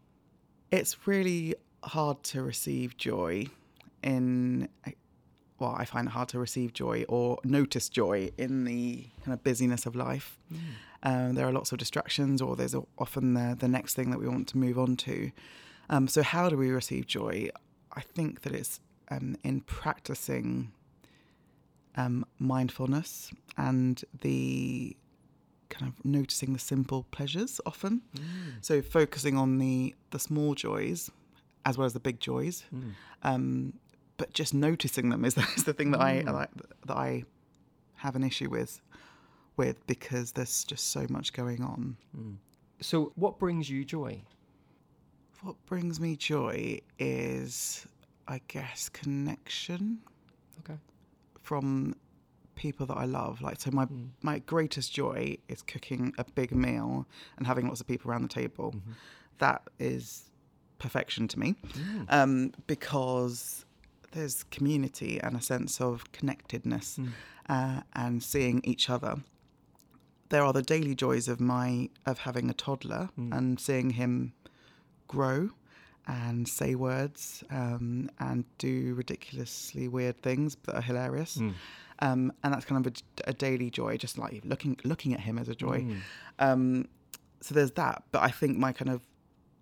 It's 0.72 1.08
really 1.08 1.56
hard 1.84 2.24
to 2.24 2.42
receive 2.44 2.98
joy 2.98 3.48
in. 4.03 4.70
Well, 5.60 5.75
I 5.77 5.86
find 5.86 6.08
it 6.08 6.12
hard 6.12 6.27
to 6.29 6.39
receive 6.39 6.74
joy 6.74 7.05
or 7.08 7.38
notice 7.43 7.88
joy 7.88 8.31
in 8.36 8.63
the 8.63 9.05
kind 9.24 9.34
of 9.34 9.43
busyness 9.43 9.86
of 9.86 9.96
life. 9.96 10.39
Um, 11.03 11.36
there 11.36 11.48
are 11.48 11.51
lots 11.51 11.72
of 11.72 11.77
distractions, 11.77 12.41
or 12.41 12.55
there's 12.55 12.75
often 12.98 13.36
the, 13.36 13.55
the 13.60 13.67
next 13.67 13.93
thing 13.93 14.10
that 14.10 14.20
we 14.20 14.27
want 14.27 14.48
to 14.50 14.58
move 14.58 14.79
on 14.79 14.96
to. 14.98 15.31
Um, 15.89 16.08
so, 16.08 16.24
how 16.24 16.50
do 16.50 16.58
we 16.58 16.72
receive 16.72 17.05
joy? 17.05 17.50
I 17.93 18.01
think 18.01 18.41
that 18.41 18.53
it's 18.53 18.79
um, 19.12 19.36
in 19.43 19.62
practicing 19.62 20.72
um, 21.96 22.25
mindfulness 22.39 23.31
and 23.58 24.03
the 24.22 24.96
kind 25.70 25.88
of 25.91 26.03
noticing 26.05 26.53
the 26.53 26.60
simple 26.60 27.05
pleasures 27.12 27.62
often. 27.65 28.01
So 28.62 28.81
focusing 28.81 29.38
on 29.38 29.58
the 29.58 29.96
the 30.12 30.20
small 30.20 30.55
joys 30.55 31.10
as 31.65 31.77
well 31.77 31.86
as 31.86 31.93
the 31.93 32.00
big 32.00 32.20
joys, 32.20 32.63
um, 33.24 33.74
but 34.22 34.34
just 34.34 34.54
noticing 34.54 35.10
them 35.10 35.25
is, 35.25 35.36
is 35.58 35.63
the 35.63 35.74
thing 35.74 35.90
that 35.90 36.00
I 36.00 36.22
mm. 36.22 36.25
that, 36.25 36.51
that 36.86 36.96
I 36.96 37.24
have 37.96 38.16
an 38.16 38.24
issue 38.24 38.51
with 38.51 38.80
with 39.58 39.86
because 39.88 40.34
there's 40.34 40.63
just 40.63 40.92
so 40.92 41.08
much 41.10 41.34
going 41.34 41.63
on. 41.63 41.98
Mm. 42.16 42.36
So, 42.82 43.13
what 43.16 43.40
brings 43.40 43.68
you 43.68 43.84
joy? 43.84 44.22
What 45.42 45.56
brings 45.66 46.00
me 46.00 46.16
joy 46.16 46.82
is, 47.00 47.88
I 48.28 48.42
guess, 48.48 48.90
connection 48.90 50.01
Okay. 50.60 50.78
from 51.42 51.96
people 52.54 52.86
that 52.86 52.98
I 52.98 53.06
love. 53.06 53.42
Like, 53.42 53.60
so 53.60 53.72
my 53.72 53.86
mm. 53.86 54.10
my 54.22 54.38
greatest 54.38 54.94
joy 54.94 55.36
is 55.48 55.63
cooking 55.63 56.13
a 56.20 56.25
big 56.25 56.54
meal 56.54 57.08
and 57.38 57.48
having 57.48 57.68
lots 57.68 57.82
of 57.82 57.88
people 57.88 58.12
around 58.12 58.22
the 58.22 58.36
table. 58.42 58.72
Mm-hmm. 58.75 58.92
That 59.40 59.63
is 59.80 60.30
perfection 60.78 61.28
to 61.30 61.40
me, 61.40 61.56
um, 62.10 62.51
because 62.68 63.66
there's 64.12 64.44
community 64.46 65.20
and 65.22 65.36
a 65.36 65.41
sense 65.41 65.80
of 65.82 66.12
connectedness 66.12 67.00
uh, 67.50 67.82
and 67.94 68.22
seeing 68.22 68.62
each 68.63 68.89
other. 68.89 69.18
There 70.30 70.44
are 70.44 70.53
the 70.53 70.62
daily 70.62 70.96
joys 70.96 71.27
of 71.27 71.39
my 71.39 71.89
of 72.06 72.20
having 72.20 72.50
a 72.50 72.53
toddler 72.53 73.10
and 73.34 73.60
seeing 73.60 73.91
him 73.91 74.33
grow 75.07 75.50
and 76.07 76.48
say 76.48 76.74
words 76.75 77.44
um, 77.51 78.09
and 78.20 78.46
do 78.57 78.94
ridiculously 78.96 79.88
weird 79.88 80.22
things 80.22 80.57
that 80.66 80.75
are 80.75 80.81
hilarious. 80.81 81.38
Um, 82.00 82.33
and 82.44 82.53
that's 82.53 82.66
kind 82.66 82.86
of 82.86 82.94
a, 82.94 83.29
a 83.29 83.33
daily 83.33 83.70
joy, 83.70 83.98
just 83.98 84.18
like 84.18 84.42
looking 84.44 84.77
looking 84.83 85.14
at 85.14 85.20
him 85.20 85.38
as 85.38 85.48
a 85.50 85.55
joy. 85.55 85.86
Um, 86.40 86.88
so 87.42 87.53
there's 87.53 87.72
that. 87.72 88.03
But 88.12 88.24
I 88.24 88.29
think 88.31 88.57
my 88.57 88.72
kind 88.72 88.90
of 88.90 89.01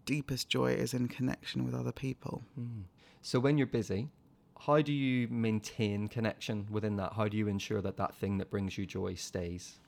deepest 0.06 0.50
joy 0.50 0.72
is 0.74 0.94
in 0.94 1.08
connection 1.08 1.66
with 1.66 1.74
other 1.76 1.92
people. 1.92 2.44
So, 3.22 3.40
when 3.40 3.58
you're 3.58 3.68
busy, 3.68 4.08
how 4.60 4.82
do 4.82 4.92
you 4.92 5.28
maintain 5.30 6.08
connection 6.08 6.68
within 6.70 6.98
that? 6.98 7.14
How 7.14 7.28
do 7.28 7.38
you 7.38 7.48
ensure 7.48 7.82
that 7.82 7.98
that 7.98 8.16
thing 8.16 8.38
that 8.40 8.50
brings 8.50 8.78
you 8.78 8.86
joy 8.86 9.16
stays? 9.16 9.80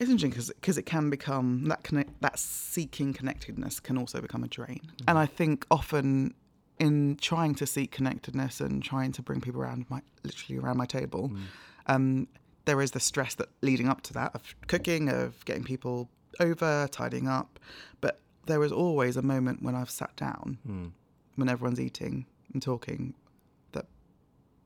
It's 0.00 0.10
interesting 0.10 0.30
because 0.60 0.78
it 0.78 0.86
can 0.86 1.10
become 1.10 1.64
that 1.66 1.82
connect, 1.82 2.20
that 2.20 2.38
seeking 2.38 3.12
connectedness 3.12 3.80
can 3.80 3.96
also 3.98 4.20
become 4.20 4.44
a 4.44 4.48
drain. 4.48 4.80
Mm-hmm. 4.84 5.04
And 5.08 5.18
I 5.18 5.26
think 5.26 5.66
often 5.70 6.34
in 6.78 7.16
trying 7.20 7.54
to 7.56 7.66
seek 7.66 7.90
connectedness 7.90 8.60
and 8.60 8.82
trying 8.82 9.12
to 9.12 9.22
bring 9.22 9.40
people 9.40 9.60
around 9.60 9.86
my 9.88 10.00
literally 10.22 10.60
around 10.60 10.76
my 10.76 10.86
table, 10.86 11.30
mm. 11.30 11.38
um, 11.86 12.28
there 12.64 12.80
is 12.80 12.92
the 12.92 13.00
stress 13.00 13.34
that 13.36 13.48
leading 13.62 13.88
up 13.88 14.02
to 14.02 14.12
that 14.12 14.34
of 14.34 14.54
cooking, 14.66 15.08
of 15.08 15.44
getting 15.44 15.64
people 15.64 16.08
over, 16.38 16.88
tidying 16.90 17.26
up. 17.26 17.58
But 18.00 18.20
there 18.46 18.62
is 18.62 18.72
always 18.72 19.16
a 19.16 19.22
moment 19.22 19.62
when 19.62 19.74
I've 19.74 19.90
sat 19.90 20.14
down, 20.16 20.58
mm. 20.68 20.90
when 21.36 21.48
everyone's 21.48 21.80
eating 21.80 22.26
and 22.52 22.62
talking, 22.62 23.14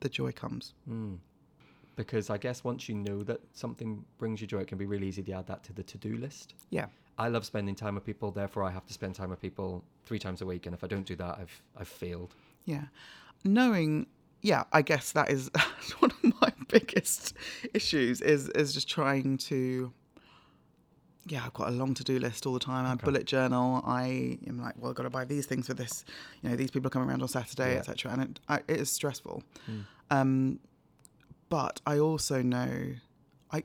the 0.02 0.08
joy 0.08 0.32
comes. 0.32 0.74
Hmm. 0.86 1.14
Because 1.96 2.30
I 2.30 2.38
guess 2.38 2.64
once 2.64 2.88
you 2.88 2.94
know 2.94 3.22
that 3.24 3.40
something 3.52 4.04
brings 4.18 4.40
you 4.40 4.46
joy, 4.46 4.60
it 4.60 4.68
can 4.68 4.78
be 4.78 4.86
really 4.86 5.08
easy 5.08 5.22
to 5.22 5.32
add 5.32 5.46
that 5.46 5.62
to 5.64 5.72
the 5.72 5.82
to 5.82 5.98
do 5.98 6.16
list. 6.16 6.54
Yeah. 6.70 6.86
I 7.18 7.28
love 7.28 7.44
spending 7.44 7.74
time 7.74 7.94
with 7.94 8.04
people, 8.04 8.30
therefore, 8.30 8.64
I 8.64 8.70
have 8.70 8.86
to 8.86 8.92
spend 8.92 9.14
time 9.14 9.30
with 9.30 9.40
people 9.40 9.84
three 10.06 10.18
times 10.18 10.40
a 10.40 10.46
week. 10.46 10.66
And 10.66 10.74
if 10.74 10.82
I 10.82 10.86
don't 10.86 11.06
do 11.06 11.14
that, 11.16 11.38
I've, 11.38 11.62
I've 11.78 11.88
failed. 11.88 12.34
Yeah. 12.64 12.84
Knowing, 13.44 14.06
yeah, 14.40 14.64
I 14.72 14.82
guess 14.82 15.12
that 15.12 15.30
is 15.30 15.50
one 15.98 16.10
of 16.10 16.40
my 16.40 16.52
biggest 16.68 17.34
issues 17.74 18.20
is 18.22 18.48
is 18.50 18.72
just 18.72 18.88
trying 18.88 19.36
to 19.36 19.92
yeah, 21.26 21.42
I've 21.44 21.52
got 21.54 21.68
a 21.68 21.70
long 21.72 21.94
to-do 21.94 22.18
list 22.18 22.46
all 22.46 22.52
the 22.52 22.58
time. 22.60 22.84
I 22.84 22.94
bullet 22.96 23.26
journal. 23.26 23.82
I 23.86 24.38
am 24.46 24.58
like, 24.60 24.74
well, 24.78 24.90
I've 24.90 24.96
got 24.96 25.04
to 25.04 25.10
buy 25.10 25.24
these 25.24 25.46
things 25.46 25.66
for 25.68 25.74
this. 25.74 26.04
You 26.42 26.50
know, 26.50 26.56
these 26.56 26.70
people 26.70 26.88
are 26.88 26.90
coming 26.90 27.08
around 27.08 27.22
on 27.22 27.28
Saturday, 27.28 27.72
Yeah. 27.74 27.78
etc. 27.78 28.12
And 28.12 28.22
it, 28.22 28.40
I, 28.48 28.56
it 28.68 28.80
is 28.80 28.90
stressful. 28.90 29.42
Um, 30.10 30.58
but 31.48 31.80
I 31.86 31.98
also 31.98 32.42
know, 32.42 32.94
I 33.50 33.62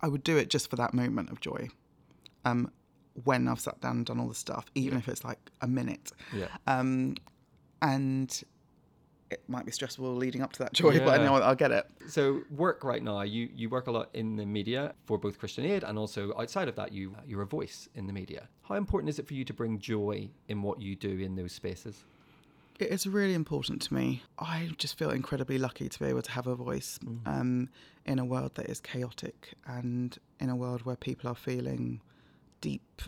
I 0.00 0.08
would 0.08 0.22
do 0.24 0.36
it 0.36 0.50
just 0.50 0.68
for 0.70 0.76
that 0.76 0.94
moment 0.94 1.30
of 1.30 1.40
joy. 1.40 1.68
Um, 2.44 2.70
when 3.24 3.48
I've 3.48 3.60
sat 3.60 3.80
down 3.80 3.96
and 3.98 4.06
done 4.06 4.20
all 4.20 4.28
the 4.28 4.34
stuff, 4.34 4.66
even 4.76 4.96
if 4.98 5.08
it's 5.08 5.24
like 5.24 5.38
a 5.60 5.66
minute. 5.66 6.12
Yeah. 6.32 6.46
Um, 6.68 7.14
and 7.82 8.42
it 9.30 9.42
might 9.48 9.66
be 9.66 9.72
stressful 9.72 10.14
leading 10.14 10.42
up 10.42 10.52
to 10.54 10.58
that 10.60 10.72
joy, 10.80 10.98
but 10.98 11.20
I 11.20 11.24
know 11.24 11.34
I'll 11.34 11.54
get 11.54 11.70
it. 11.70 11.86
So 12.08 12.42
work 12.50 12.84
right 12.84 13.02
now, 13.02 13.22
you, 13.22 13.48
you 13.54 13.68
work 13.68 13.86
a 13.86 13.90
lot 13.90 14.08
in 14.14 14.36
the 14.36 14.46
media 14.46 14.94
for 15.04 15.18
both 15.18 15.38
Christian 15.38 15.64
Aid 15.64 15.84
and 15.84 15.98
also 15.98 16.34
outside 16.38 16.68
of 16.68 16.76
that, 16.76 16.92
you, 16.92 17.14
you're 17.26 17.42
a 17.42 17.46
voice 17.46 17.88
in 17.94 18.06
the 18.06 18.12
media. 18.12 18.48
How 18.62 18.74
important 18.76 19.10
is 19.10 19.18
it 19.18 19.26
for 19.26 19.34
you 19.34 19.44
to 19.44 19.52
bring 19.52 19.78
joy 19.78 20.28
in 20.48 20.62
what 20.62 20.80
you 20.80 20.96
do 20.96 21.18
in 21.18 21.36
those 21.36 21.52
spaces? 21.52 22.04
It 22.78 22.90
is 22.90 23.08
really 23.08 23.34
important 23.34 23.82
to 23.82 23.94
me. 23.94 24.22
I 24.38 24.70
just 24.78 24.96
feel 24.96 25.10
incredibly 25.10 25.58
lucky 25.58 25.88
to 25.88 25.98
be 25.98 26.06
able 26.06 26.22
to 26.22 26.30
have 26.30 26.46
a 26.46 26.54
voice 26.54 27.00
um, 27.26 27.70
in 28.06 28.20
a 28.20 28.24
world 28.24 28.54
that 28.54 28.66
is 28.66 28.80
chaotic 28.80 29.54
and 29.66 30.16
in 30.38 30.48
a 30.48 30.54
world 30.54 30.82
where 30.82 30.94
people 30.94 31.28
are 31.28 31.34
feeling 31.34 32.00
deep 32.60 33.02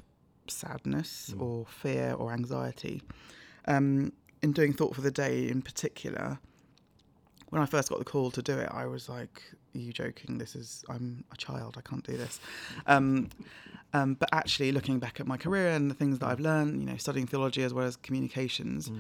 sadness 0.49 1.33
or 1.39 1.67
fear 1.67 2.15
or 2.15 2.33
anxiety. 2.33 3.03
Um, 3.69 4.13
in 4.43 4.53
doing 4.53 4.73
Thought 4.73 4.95
for 4.95 5.01
the 5.01 5.11
Day 5.11 5.49
in 5.49 5.63
particular, 5.63 6.39
when 7.51 7.61
I 7.61 7.67
first 7.67 7.89
got 7.89 7.99
the 7.99 8.05
call 8.05 8.31
to 8.31 8.43
do 8.43 8.59
it, 8.59 8.69
I 8.71 8.87
was 8.87 9.09
like, 9.09 9.43
"Are 9.75 9.79
you 9.79 9.93
joking? 9.93 10.39
This 10.39 10.55
is 10.55 10.85
I'm 10.89 11.25
a 11.33 11.37
child. 11.37 11.77
I 11.77 11.83
can't 11.83 12.05
do 12.05 12.17
this." 12.17 12.41
Um, 12.87 13.29
um, 13.93 14.15
but 14.15 14.29
actually, 14.33 14.73
looking 14.73 14.99
back 14.99 15.21
at 15.21 15.27
my 15.27 15.37
career 15.37 15.71
and 15.71 15.91
the 15.91 15.95
things 15.95 16.21
that 16.21 16.27
I've 16.27 16.41
learned, 16.41 16.81
you 16.81 16.87
know, 16.87 16.97
studying 16.97 17.27
theology 17.27 17.63
as 17.63 17.75
well 17.75 17.87
as 17.87 17.97
communications, 17.97 18.91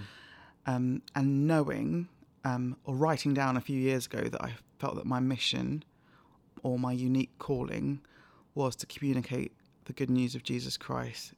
um, 0.66 1.02
and 1.14 1.46
knowing 1.46 2.08
um, 2.44 2.76
or 2.84 2.94
writing 2.94 3.34
down 3.34 3.56
a 3.56 3.60
few 3.60 3.78
years 3.78 4.06
ago 4.06 4.22
that 4.22 4.42
I 4.42 4.52
felt 4.78 4.96
that 4.96 5.06
my 5.06 5.20
mission 5.20 5.84
or 6.62 6.78
my 6.78 6.92
unique 6.92 7.30
calling 7.38 8.00
was 8.54 8.76
to 8.76 8.86
communicate 8.86 9.52
the 9.84 9.92
good 9.92 10.10
news 10.10 10.34
of 10.34 10.42
Jesus 10.42 10.76
Christ 10.76 11.32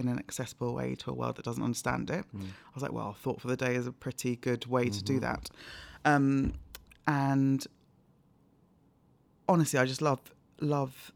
in 0.00 0.08
an 0.08 0.18
accessible 0.18 0.74
way 0.74 0.94
to 0.96 1.10
a 1.10 1.14
world 1.14 1.36
that 1.36 1.44
doesn't 1.44 1.62
understand 1.62 2.10
it. 2.10 2.24
I 2.34 2.74
was 2.74 2.82
like, 2.82 2.92
well, 2.92 3.12
Thought 3.12 3.40
for 3.40 3.48
the 3.48 3.56
Day 3.56 3.74
is 3.74 3.86
a 3.86 3.92
pretty 3.92 4.36
good 4.36 4.66
way 4.66 4.88
to 4.88 5.02
do 5.02 5.20
that. 5.20 5.50
Um, 6.04 6.54
and 7.06 7.66
honestly, 9.48 9.78
I 9.78 9.84
just 9.84 10.02
love 10.02 10.20
love 10.60 11.12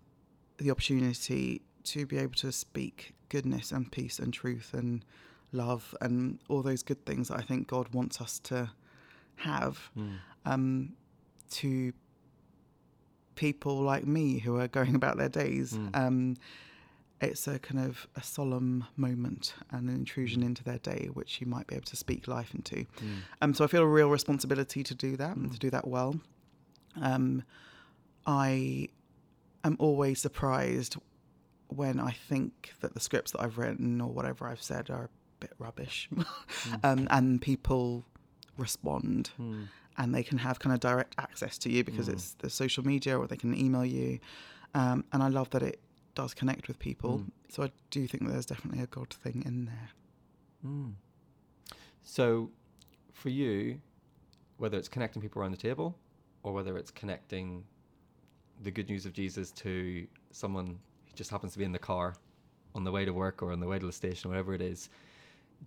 the 0.58 0.70
opportunity 0.70 1.62
to 1.84 2.06
be 2.06 2.18
able 2.18 2.34
to 2.34 2.50
speak 2.52 3.14
goodness 3.28 3.72
and 3.72 3.90
peace 3.90 4.18
and 4.18 4.32
truth 4.32 4.72
and 4.72 5.04
love 5.52 5.94
and 6.00 6.38
all 6.48 6.62
those 6.62 6.82
good 6.82 7.04
things 7.04 7.28
that 7.28 7.38
I 7.38 7.42
think 7.42 7.68
God 7.68 7.92
wants 7.94 8.20
us 8.20 8.38
to 8.40 8.70
have 9.36 9.90
um, 10.46 10.92
to 11.50 11.92
people 13.34 13.76
like 13.76 14.06
me 14.06 14.38
who 14.38 14.58
are 14.58 14.68
going 14.68 14.94
about 15.00 15.16
their 15.16 15.28
days. 15.28 15.72
Mm. 15.74 15.96
Um, 15.96 16.36
it's 17.24 17.46
a 17.48 17.58
kind 17.58 17.84
of 17.84 18.06
a 18.16 18.22
solemn 18.22 18.86
moment 18.96 19.54
and 19.70 19.88
an 19.88 19.94
intrusion 19.94 20.42
Mm. 20.42 20.46
into 20.46 20.64
their 20.64 20.78
day, 20.78 21.08
which 21.12 21.40
you 21.40 21.46
might 21.46 21.66
be 21.66 21.74
able 21.76 21.86
to 21.86 21.96
speak 21.96 22.26
life 22.28 22.54
into. 22.54 22.76
Mm. 23.00 23.16
Um, 23.42 23.54
so 23.54 23.64
I 23.64 23.66
feel 23.68 23.82
a 23.82 23.86
real 23.86 24.08
responsibility 24.10 24.82
to 24.82 24.94
do 24.94 25.16
that 25.16 25.36
and 25.36 25.50
to 25.52 25.58
do 25.58 25.70
that 25.70 25.86
well. 25.86 26.20
Um, 27.00 27.42
I 28.26 28.88
am 29.64 29.76
always 29.78 30.20
surprised 30.20 30.96
when 31.68 31.98
I 31.98 32.12
think 32.12 32.72
that 32.80 32.94
the 32.94 33.00
scripts 33.00 33.32
that 33.32 33.40
I've 33.42 33.58
written 33.58 34.00
or 34.00 34.08
whatever 34.10 34.46
I've 34.46 34.62
said 34.62 34.90
are 34.90 35.04
a 35.04 35.08
bit 35.40 35.52
rubbish, 35.58 36.08
um, 36.84 37.06
and 37.10 37.40
people 37.40 38.04
respond 38.56 39.30
Mm. 39.40 39.66
and 39.98 40.14
they 40.14 40.22
can 40.22 40.38
have 40.38 40.58
kind 40.60 40.72
of 40.72 40.80
direct 40.80 41.14
access 41.18 41.58
to 41.58 41.70
you 41.70 41.82
because 41.84 42.08
it's 42.08 42.34
the 42.34 42.48
social 42.50 42.84
media 42.86 43.18
or 43.18 43.26
they 43.26 43.36
can 43.36 43.56
email 43.56 43.84
you. 43.84 44.20
Um, 44.74 45.04
and 45.12 45.22
I 45.22 45.28
love 45.28 45.50
that 45.50 45.62
it 45.62 45.80
does 46.14 46.34
connect 46.34 46.68
with 46.68 46.78
people. 46.78 47.18
Mm. 47.18 47.30
So 47.48 47.62
I 47.64 47.70
do 47.90 48.06
think 48.06 48.24
that 48.24 48.32
there's 48.32 48.46
definitely 48.46 48.82
a 48.82 48.86
God 48.86 49.10
thing 49.10 49.42
in 49.46 49.66
there. 49.66 49.90
Mm. 50.66 50.92
So, 52.02 52.50
for 53.12 53.28
you, 53.30 53.80
whether 54.58 54.76
it's 54.76 54.88
connecting 54.88 55.22
people 55.22 55.40
around 55.40 55.52
the 55.52 55.56
table 55.56 55.96
or 56.42 56.52
whether 56.52 56.76
it's 56.76 56.90
connecting 56.90 57.64
the 58.62 58.70
good 58.70 58.88
news 58.88 59.06
of 59.06 59.12
Jesus 59.12 59.50
to 59.52 60.06
someone 60.30 60.66
who 60.66 61.14
just 61.14 61.30
happens 61.30 61.52
to 61.52 61.58
be 61.58 61.64
in 61.64 61.72
the 61.72 61.78
car 61.78 62.14
on 62.74 62.84
the 62.84 62.90
way 62.90 63.04
to 63.04 63.12
work 63.12 63.42
or 63.42 63.52
on 63.52 63.60
the 63.60 63.66
way 63.66 63.78
to 63.78 63.86
the 63.86 63.92
station, 63.92 64.30
whatever 64.30 64.54
it 64.54 64.60
is, 64.60 64.90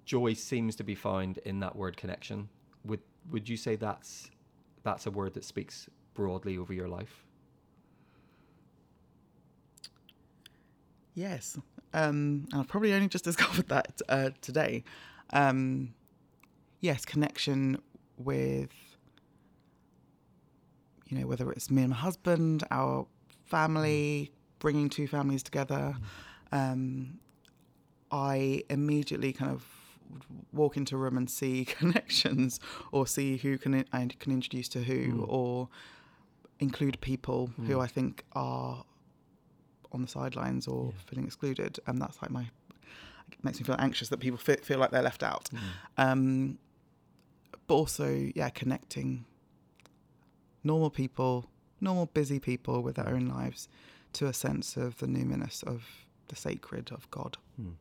joy 0.05 0.33
seems 0.33 0.75
to 0.75 0.83
be 0.83 0.95
found 0.95 1.39
in 1.39 1.59
that 1.59 1.75
word 1.75 1.97
connection. 1.97 2.47
Would 2.85 3.01
would 3.31 3.49
you 3.49 3.57
say 3.57 3.75
that's 3.75 4.29
that's 4.83 5.05
a 5.05 5.11
word 5.11 5.33
that 5.33 5.43
speaks 5.43 5.89
broadly 6.13 6.57
over 6.57 6.73
your 6.73 6.87
life? 6.87 7.25
Yes. 11.17 11.57
Um, 11.95 12.47
and 12.51 12.61
I've 12.61 12.67
probably 12.67 12.93
only 12.93 13.07
just 13.07 13.23
discovered 13.31 13.67
that 13.69 14.01
uh, 14.07 14.29
today. 14.39 14.83
Um, 15.33 15.95
yes, 16.79 17.05
connection 17.05 17.81
with, 18.19 18.69
you 21.07 21.17
know, 21.17 21.25
whether 21.25 21.51
it's 21.51 21.71
me 21.71 21.81
and 21.81 21.89
my 21.89 21.97
husband, 21.97 22.63
our 22.69 23.07
family, 23.45 24.31
bringing 24.59 24.89
two 24.89 25.07
families 25.07 25.41
together. 25.41 25.95
Um, 26.51 27.17
I 28.11 28.61
immediately 28.69 29.33
kind 29.33 29.51
of 29.51 29.65
walk 30.53 30.77
into 30.77 30.95
a 30.95 30.99
room 30.99 31.17
and 31.17 31.27
see 31.27 31.65
connections 31.79 32.59
or 32.91 33.07
see 33.07 33.37
who 33.37 33.57
can 33.57 33.83
I 33.91 34.07
can 34.19 34.31
introduce 34.31 34.69
to 34.69 34.83
who 34.83 35.25
or 35.27 35.69
include 36.59 37.01
people 37.01 37.49
who 37.65 37.79
I 37.79 37.87
think 37.87 38.23
are 38.33 38.83
on 39.91 40.01
the 40.01 40.07
sidelines 40.07 40.67
or 40.67 40.93
feeling 41.05 41.25
excluded, 41.25 41.79
and 41.87 42.01
that's 42.01 42.21
like 42.21 42.31
my 42.31 42.49
it 43.31 43.43
makes 43.43 43.59
me 43.59 43.65
feel 43.65 43.75
anxious 43.79 44.09
that 44.09 44.19
people 44.19 44.37
feel, 44.37 44.55
feel 44.63 44.79
like 44.79 44.91
they're 44.91 45.01
left 45.01 45.21
out. 45.23 45.49
Um, 45.97 46.57
but 47.67 47.75
also, 47.75 48.31
yeah, 48.35 48.49
connecting 48.49 49.25
normal 50.63 50.89
people, 50.89 51.49
normal 51.81 52.05
busy 52.05 52.39
people 52.39 52.81
with 52.81 52.95
their 52.95 53.09
own 53.09 53.27
lives, 53.27 53.67
to 54.13 54.27
a 54.27 54.33
sense 54.33 54.77
of 54.77 54.97
the 54.99 55.07
numinous 55.07 55.63
of 55.63 55.83
the 56.29 56.35
sacred 56.35 56.91
of 56.91 57.09
God. 57.11 57.37
Hmm. 57.57 57.71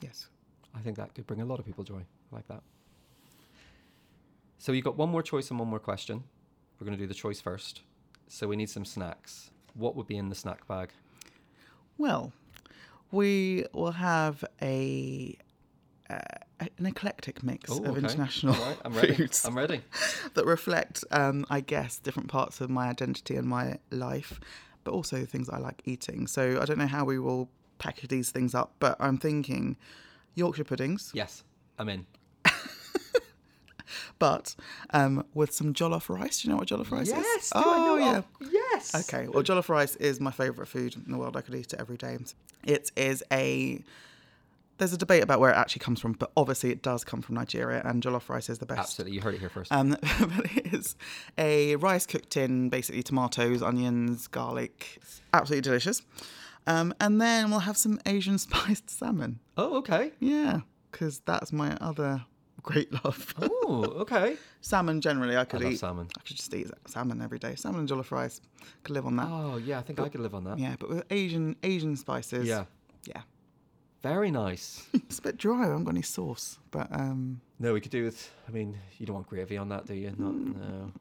Yes. 0.00 0.28
I 0.74 0.80
think 0.80 0.96
that 0.96 1.14
could 1.14 1.26
bring 1.26 1.40
a 1.40 1.44
lot 1.44 1.58
of 1.58 1.66
people 1.66 1.84
joy. 1.84 2.04
Like 2.32 2.46
that. 2.48 2.62
So 4.58 4.72
you've 4.72 4.84
got 4.84 4.96
one 4.96 5.08
more 5.08 5.22
choice 5.22 5.50
and 5.50 5.58
one 5.58 5.68
more 5.68 5.80
question. 5.80 6.22
We're 6.78 6.84
going 6.84 6.96
to 6.96 7.02
do 7.02 7.08
the 7.08 7.14
choice 7.14 7.40
first. 7.40 7.82
So 8.28 8.46
we 8.46 8.56
need 8.56 8.70
some 8.70 8.84
snacks. 8.84 9.50
What 9.74 9.96
would 9.96 10.06
be 10.06 10.16
in 10.16 10.28
the 10.28 10.34
snack 10.34 10.66
bag? 10.68 10.90
Well, 12.00 12.32
we 13.12 13.66
will 13.74 13.90
have 13.92 14.42
a 14.62 15.36
uh, 16.08 16.16
an 16.78 16.86
eclectic 16.86 17.42
mix 17.42 17.70
Oh, 17.70 17.76
of 17.84 17.88
okay. 17.90 17.98
international 17.98 18.54
right, 18.54 18.78
I'm 18.86 18.94
ready. 18.94 19.14
foods 19.16 19.44
I'm 19.44 19.54
ready. 19.54 19.82
that 20.34 20.46
reflect, 20.46 21.04
um, 21.10 21.44
I 21.50 21.60
guess, 21.60 21.98
different 21.98 22.30
parts 22.30 22.62
of 22.62 22.70
my 22.70 22.88
identity 22.88 23.36
and 23.36 23.46
my 23.46 23.78
life, 23.90 24.40
but 24.82 24.92
also 24.94 25.26
things 25.26 25.50
I 25.50 25.58
like 25.58 25.82
eating. 25.84 26.26
So 26.26 26.58
I 26.60 26.64
don't 26.64 26.78
know 26.78 26.86
how 26.86 27.04
we 27.04 27.18
will 27.18 27.50
package 27.78 28.08
these 28.08 28.30
things 28.30 28.54
up, 28.54 28.72
but 28.78 28.96
I'm 28.98 29.18
thinking 29.18 29.76
Yorkshire 30.34 30.64
puddings, 30.64 31.10
Yes, 31.14 31.44
I'm 31.78 31.90
in. 31.90 32.06
But 34.18 34.54
um, 34.90 35.24
with 35.34 35.52
some 35.52 35.72
jollof 35.74 36.08
rice. 36.08 36.42
Do 36.42 36.48
you 36.48 36.52
know 36.54 36.58
what 36.58 36.68
jollof 36.68 36.90
rice 36.90 37.08
is? 37.08 37.14
Yes. 37.14 37.50
do 37.50 37.58
I 37.58 37.62
Oh, 37.64 37.96
know- 37.96 38.24
yeah. 38.40 38.48
yes. 38.72 38.94
Okay, 39.08 39.28
well, 39.28 39.42
jollof 39.42 39.68
rice 39.68 39.96
is 39.96 40.20
my 40.20 40.30
favourite 40.30 40.68
food 40.68 40.94
in 40.94 41.10
the 41.12 41.18
world. 41.18 41.36
I 41.36 41.40
could 41.40 41.54
eat 41.54 41.72
it 41.72 41.80
every 41.80 41.96
day. 41.96 42.18
It 42.64 42.90
is 42.96 43.22
a. 43.32 43.82
There's 44.78 44.94
a 44.94 44.96
debate 44.96 45.22
about 45.22 45.40
where 45.40 45.50
it 45.50 45.56
actually 45.56 45.80
comes 45.80 46.00
from, 46.00 46.12
but 46.14 46.32
obviously 46.38 46.70
it 46.70 46.80
does 46.80 47.04
come 47.04 47.20
from 47.20 47.34
Nigeria, 47.34 47.82
and 47.84 48.02
jollof 48.02 48.30
rice 48.30 48.48
is 48.48 48.60
the 48.60 48.64
best. 48.66 48.78
Absolutely. 48.80 49.14
You 49.16 49.20
heard 49.20 49.34
it 49.34 49.40
here 49.40 49.50
first. 49.50 49.70
Um, 49.70 49.90
but 50.20 50.46
it 50.56 50.72
is 50.72 50.96
a 51.36 51.76
rice 51.76 52.06
cooked 52.06 52.38
in 52.38 52.70
basically 52.70 53.02
tomatoes, 53.02 53.60
onions, 53.62 54.26
garlic. 54.26 54.92
It's 54.96 55.20
absolutely 55.34 55.60
delicious. 55.62 56.00
Um, 56.66 56.94
and 56.98 57.20
then 57.20 57.50
we'll 57.50 57.60
have 57.60 57.76
some 57.76 58.00
Asian 58.06 58.38
spiced 58.46 58.88
salmon. 58.88 59.40
oh, 59.58 59.76
okay. 59.78 60.12
Yeah, 60.18 60.60
because 60.90 61.20
that's 61.26 61.52
my 61.52 61.76
other 61.78 62.24
great 62.62 62.92
love. 63.04 63.34
Oh, 63.40 63.84
okay. 64.00 64.36
salmon 64.60 65.00
generally, 65.00 65.36
I 65.36 65.42
I 65.42 65.44
could 65.44 65.62
love 65.62 65.72
eat. 65.72 65.78
salmon. 65.78 66.08
I 66.18 66.20
could 66.22 66.36
just 66.36 66.54
eat 66.54 66.68
salmon 66.86 67.20
every 67.22 67.38
day. 67.38 67.54
Salmon 67.54 67.80
and 67.80 67.88
jollof 67.88 68.10
rice. 68.10 68.40
Could 68.82 68.94
live 68.94 69.06
on 69.06 69.16
that. 69.16 69.26
Oh, 69.28 69.56
yeah. 69.56 69.78
I 69.78 69.82
think 69.82 70.00
I 70.00 70.08
could 70.08 70.20
live 70.20 70.34
on 70.34 70.44
that. 70.44 70.58
Yeah, 70.58 70.76
but 70.78 70.88
with 70.90 71.04
Asian 71.10 71.56
Asian 71.62 71.96
spices. 71.96 72.46
Yeah. 72.46 72.64
Yeah. 73.06 73.22
Very 74.02 74.30
nice. 74.30 74.86
It's 75.10 75.18
a 75.18 75.22
bit 75.22 75.36
dry. 75.38 75.62
I 75.64 75.66
haven't 75.66 75.84
got 75.84 75.90
any 75.90 76.02
sauce. 76.02 76.58
But 76.70 76.86
um 76.92 77.40
no, 77.58 77.72
we 77.74 77.80
could 77.80 77.90
do 77.90 78.04
with. 78.04 78.32
I 78.48 78.52
mean, 78.52 78.78
you 78.98 79.04
don't 79.06 79.14
want 79.14 79.26
gravy 79.26 79.56
on 79.56 79.68
that, 79.70 79.86
do 79.86 79.94
you? 79.94 80.12
Not. 80.16 80.34
No. 80.34 80.92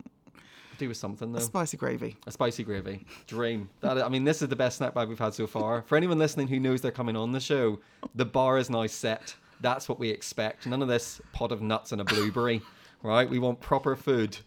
Do 0.80 0.88
with 0.88 0.98
something 0.98 1.32
though. 1.32 1.40
a 1.40 1.42
spicy 1.42 1.78
gravy. 1.78 2.16
A 2.26 2.32
spicy 2.32 2.64
gravy. 2.64 3.06
Dream. 3.28 3.70
That 3.82 4.02
I 4.02 4.10
mean, 4.10 4.24
this 4.24 4.42
is 4.42 4.48
the 4.48 4.56
best 4.56 4.78
snack 4.78 4.94
bag 4.96 5.10
we've 5.10 5.20
had 5.20 5.34
so 5.34 5.46
far. 5.46 5.84
For 5.84 5.96
anyone 5.98 6.18
listening 6.18 6.48
who 6.48 6.60
knows 6.60 6.82
they're 6.82 6.92
coming 6.92 7.16
on 7.18 7.32
the 7.34 7.40
show, 7.40 7.80
the 8.16 8.26
bar 8.26 8.58
is 8.58 8.70
now 8.70 8.88
set. 8.88 9.36
That's 9.62 9.90
what 9.90 10.00
we 10.00 10.10
expect. 10.10 10.66
None 10.66 10.82
of 10.82 10.88
this 10.88 11.22
pot 11.34 11.52
of 11.52 11.62
nuts 11.62 11.92
and 11.92 12.02
a 12.02 12.04
blueberry, 12.04 12.62
right? 13.04 13.30
We 13.30 13.40
want 13.40 13.60
proper 13.60 13.96
food. 13.96 14.38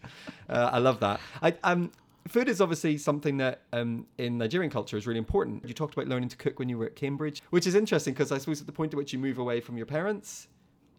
Uh, 0.48 0.70
I 0.72 0.78
love 0.78 1.00
that. 1.00 1.20
I 1.42 1.54
um. 1.64 1.92
Food 2.28 2.48
is 2.48 2.60
obviously 2.60 2.98
something 2.98 3.38
that 3.38 3.62
um, 3.72 4.06
in 4.16 4.38
Nigerian 4.38 4.70
culture 4.70 4.96
is 4.96 5.08
really 5.08 5.18
important. 5.18 5.66
You 5.66 5.74
talked 5.74 5.94
about 5.94 6.06
learning 6.06 6.28
to 6.28 6.36
cook 6.36 6.60
when 6.60 6.68
you 6.68 6.78
were 6.78 6.86
at 6.86 6.94
Cambridge, 6.94 7.42
which 7.50 7.66
is 7.66 7.74
interesting 7.74 8.14
because 8.14 8.30
I 8.30 8.38
suppose 8.38 8.60
at 8.60 8.66
the 8.68 8.72
point 8.72 8.94
at 8.94 8.96
which 8.96 9.12
you 9.12 9.18
move 9.18 9.38
away 9.38 9.60
from 9.60 9.76
your 9.76 9.86
parents, 9.86 10.46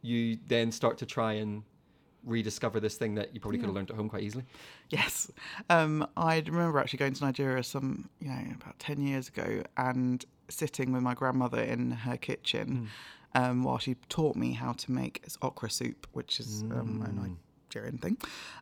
you 0.01 0.37
then 0.49 0.69
start 0.69 0.97
to 0.97 1.05
try 1.05 1.33
and 1.33 1.63
rediscover 2.25 2.79
this 2.79 2.95
thing 2.95 3.15
that 3.15 3.33
you 3.33 3.39
probably 3.39 3.57
could 3.57 3.67
have 3.67 3.75
learned 3.75 3.89
at 3.89 3.95
home 3.95 4.09
quite 4.09 4.23
easily. 4.23 4.45
Yes. 4.89 5.31
Um, 5.69 6.07
I 6.15 6.43
remember 6.45 6.79
actually 6.79 6.99
going 6.99 7.13
to 7.13 7.23
Nigeria 7.23 7.63
some, 7.63 8.09
you 8.19 8.29
know, 8.29 8.41
about 8.61 8.79
10 8.79 9.01
years 9.01 9.27
ago 9.27 9.63
and 9.77 10.23
sitting 10.49 10.91
with 10.91 11.03
my 11.03 11.13
grandmother 11.13 11.61
in 11.61 11.91
her 11.91 12.17
kitchen 12.17 12.89
um, 13.35 13.63
while 13.63 13.77
she 13.77 13.95
taught 14.09 14.35
me 14.35 14.53
how 14.53 14.73
to 14.73 14.91
make 14.91 15.25
okra 15.41 15.69
soup, 15.69 16.07
which 16.13 16.39
is 16.39 16.61
um, 16.63 17.03
a 17.05 17.11
Nigerian 17.69 17.97
thing. 17.97 18.17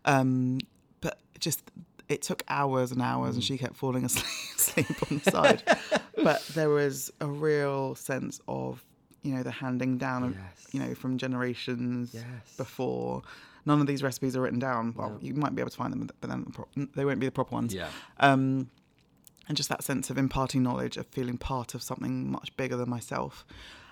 Um, 0.06 0.60
but 1.02 1.20
just, 1.40 1.64
it 2.10 2.22
took 2.22 2.44
hours 2.48 2.92
and 2.92 3.02
hours 3.02 3.36
and 3.36 3.44
she 3.44 3.58
kept 3.58 3.76
falling 3.76 4.06
asleep, 4.10 4.26
asleep 4.58 5.12
on 5.12 5.22
the 5.24 5.32
side. 5.32 5.64
but 6.24 6.42
there 6.54 6.70
was 6.70 7.12
a 7.20 7.28
real 7.28 7.96
sense 7.96 8.40
of, 8.48 8.84
you 9.24 9.34
know, 9.36 9.44
the 9.44 9.52
handing 9.52 9.98
down, 9.98 10.24
of, 10.24 10.32
Yes. 10.36 10.68
you 10.72 10.80
know, 10.80 10.96
from 10.96 11.18
generations 11.18 12.12
Yes. 12.14 12.24
before. 12.58 13.22
None 13.66 13.80
of 13.80 13.86
these 13.88 14.02
recipes 14.02 14.36
are 14.36 14.42
written 14.42 14.58
down. 14.60 14.94
Well, 14.98 15.12
No. 15.12 15.20
you 15.22 15.34
might 15.36 15.54
be 15.56 15.62
able 15.62 15.70
to 15.72 15.78
find 15.78 15.94
them, 15.94 16.08
but 16.20 16.30
then 16.30 16.52
they 16.96 17.06
won't 17.06 17.20
be 17.20 17.28
the 17.28 17.32
proper 17.32 17.54
ones. 17.54 17.74
Yeah. 17.74 17.90
Um, 18.20 18.70
and 19.48 19.58
just 19.58 19.70
that 19.70 19.84
sense 19.84 20.10
of 20.10 20.18
imparting 20.18 20.64
knowledge, 20.64 20.98
of 20.98 21.08
feeling 21.08 21.38
part 21.38 21.76
of 21.76 21.84
something 21.84 22.32
much 22.32 22.56
bigger 22.58 22.76
than 22.78 22.90
myself, 22.90 23.46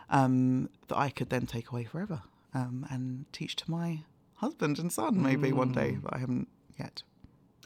um, 0.09 0.69
that 0.87 0.97
I 0.97 1.09
could 1.09 1.29
then 1.29 1.45
take 1.45 1.71
away 1.71 1.83
forever 1.85 2.21
um, 2.53 2.85
and 2.89 3.25
teach 3.31 3.55
to 3.57 3.71
my 3.71 3.99
husband 4.35 4.79
and 4.79 4.91
son 4.91 5.21
maybe 5.21 5.51
one 5.51 5.71
day, 5.71 5.91
Mm. 5.93 6.01
but 6.03 6.13
I 6.15 6.19
haven't 6.19 6.47
yet. 6.79 7.03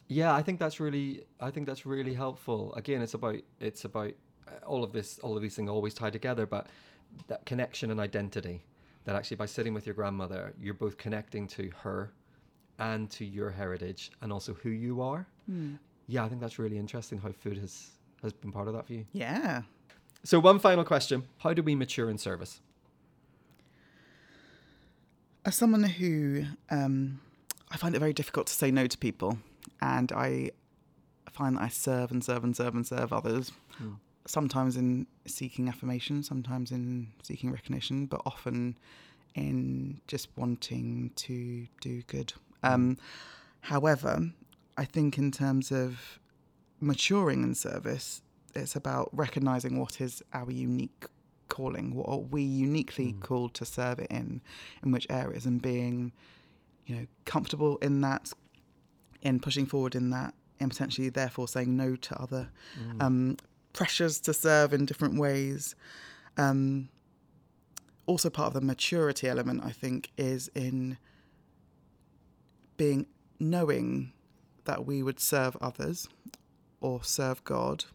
Yeah, 0.08 0.34
I 0.36 0.41
think 0.41 0.60
that's 0.60 0.79
really, 0.79 1.23
I 1.39 1.49
think 1.51 1.65
that's 1.67 1.86
really 1.86 2.13
helpful. 2.13 2.73
Again, 2.75 3.01
it's 3.01 3.13
about, 3.13 3.38
it's 3.60 3.86
about 3.86 4.12
uh, 4.47 4.65
all 4.65 4.84
of 4.84 4.91
this, 4.91 5.19
all 5.19 5.36
of 5.36 5.41
these 5.41 5.56
things 5.56 5.69
always 5.69 5.93
tie 5.93 6.10
together, 6.10 6.45
but 6.45 6.67
that 7.27 7.45
connection 7.45 7.91
and 7.91 7.99
identity. 7.99 8.63
That 9.06 9.17
actually, 9.17 9.36
by 9.38 9.47
sitting 9.47 9.73
with 9.73 9.86
your 9.86 9.95
grandmother, 9.95 10.53
you're 10.62 10.73
both 10.73 10.97
connecting 10.97 11.45
to 11.49 11.69
her 11.82 12.13
and 12.79 13.10
to 13.12 13.25
your 13.25 13.49
heritage, 13.51 14.12
and 14.21 14.32
also 14.32 14.53
who 14.53 14.69
you 14.69 15.01
are. 15.01 15.27
Yeah, 16.08 16.23
I 16.23 16.29
think 16.29 16.39
that's 16.39 16.58
really 16.58 16.77
interesting 16.77 17.17
how 17.19 17.32
food 17.34 17.58
has 17.58 17.91
has 18.21 18.32
been 18.32 18.51
part 18.53 18.69
of 18.69 18.73
that 18.75 18.88
for 18.88 18.93
you. 18.93 19.06
Yeah. 19.12 19.63
So, 20.23 20.39
one 20.39 20.59
final 20.59 20.83
question: 20.83 21.23
How 21.39 21.53
do 21.53 21.62
we 21.62 21.75
mature 21.75 22.09
in 22.09 22.17
service? 22.17 22.62
As 25.45 25.55
someone 25.55 25.83
who 25.83 26.45
um, 26.69 27.19
I 27.73 27.77
find 27.77 27.95
it 27.95 27.99
very 27.99 28.13
difficult 28.13 28.47
to 28.47 28.53
say 28.53 28.69
no 28.69 28.86
to 28.86 28.97
people, 28.97 29.39
and 29.81 30.12
I 30.12 30.51
find 31.31 31.57
that 31.57 31.63
I 31.63 31.67
serve 31.69 32.12
and 32.12 32.23
serve 32.23 32.43
and 32.43 32.55
serve 32.55 32.75
and 32.75 32.86
serve 32.86 33.12
others. 33.12 33.51
Mm. 33.81 33.97
Sometimes 34.27 34.77
in 34.77 35.07
seeking 35.25 35.67
affirmation, 35.67 36.21
sometimes 36.21 36.71
in 36.71 37.07
seeking 37.23 37.51
recognition, 37.51 38.05
but 38.05 38.21
often 38.25 38.77
in 39.33 39.99
just 40.07 40.29
wanting 40.38 41.12
to 41.15 41.67
do 41.81 42.03
good. 42.03 42.33
Um, 42.62 42.97
however, 43.62 44.29
I 44.77 44.86
think 44.86 45.17
in 45.17 45.31
terms 45.31 45.71
of 45.71 46.19
maturing 46.79 47.43
in 47.43 47.55
service, 47.55 48.21
it's 48.55 48.75
about 48.75 49.09
recognizing 49.13 49.79
what 49.79 49.99
is 50.01 50.21
our 50.33 50.49
unique 50.51 51.05
calling, 51.49 51.93
what 51.93 52.07
are 52.09 52.19
we 52.19 52.41
uniquely 52.41 53.13
Mm. 53.13 53.19
called 53.21 53.53
to 53.55 53.65
serve 53.65 53.99
it 53.99 54.09
in, 54.09 54.41
in 54.83 54.91
which 54.91 55.05
areas, 55.09 55.45
and 55.45 55.61
being, 55.61 56.11
you 56.85 56.95
know, 56.95 57.07
comfortable 57.25 57.77
in 57.77 58.01
that, 58.01 58.31
in 59.21 59.39
pushing 59.39 59.65
forward 59.65 59.95
in 59.95 60.09
that, 60.11 60.33
and 60.59 60.71
potentially 60.71 61.09
therefore 61.09 61.47
saying 61.47 61.75
no 61.75 61.95
to 61.95 62.19
other 62.21 62.49
Mm. 62.79 63.01
um, 63.03 63.37
pressures 63.73 64.19
to 64.21 64.33
serve 64.33 64.73
in 64.73 64.85
different 64.85 65.17
ways. 65.19 65.75
Um, 66.37 66.89
also, 68.05 68.29
part 68.29 68.47
of 68.47 68.53
the 68.53 68.61
maturity 68.61 69.27
element, 69.27 69.63
I 69.63 69.71
think, 69.71 70.11
is 70.17 70.49
in 70.49 70.97
being 72.77 73.05
knowing 73.39 74.11
that 74.65 74.85
we 74.85 75.03
would 75.03 75.19
serve 75.19 75.55
others 75.61 76.07
or 76.81 77.03
serve 77.03 77.43
God, 77.43 77.85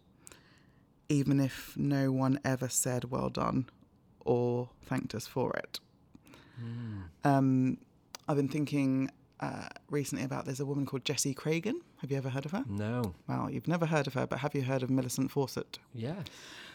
even 1.09 1.41
if 1.41 1.75
no 1.77 2.13
one 2.13 2.39
ever 2.45 2.69
said 2.69 3.05
well 3.11 3.29
done 3.31 3.69
or 4.25 4.69
thanked 4.85 5.15
us 5.15 5.27
for 5.27 5.53
it. 5.55 5.81
Mm. 6.63 7.03
Um, 7.25 7.79
I've 8.29 8.37
been 8.37 8.49
thinking 8.49 9.11
uh, 9.41 9.69
recently 9.91 10.25
about 10.25 10.45
there's 10.45 10.61
a 10.61 10.67
woman 10.67 10.85
called 10.85 11.05
Jessie 11.05 11.35
Craigen. 11.35 11.77
Have 11.99 12.11
you 12.11 12.17
ever 12.17 12.29
heard 12.29 12.45
of 12.45 12.51
her? 12.53 12.65
No. 12.69 13.15
Well, 13.27 13.49
you've 13.51 13.69
never 13.69 13.87
heard 13.87 14.07
of 14.07 14.15
her, 14.15 14.27
but 14.27 14.41
have 14.41 14.55
you 14.55 14.63
heard 14.63 14.83
of 14.83 14.91
Millicent 14.91 15.31
Fawcett? 15.31 15.79
Yes. 15.95 16.27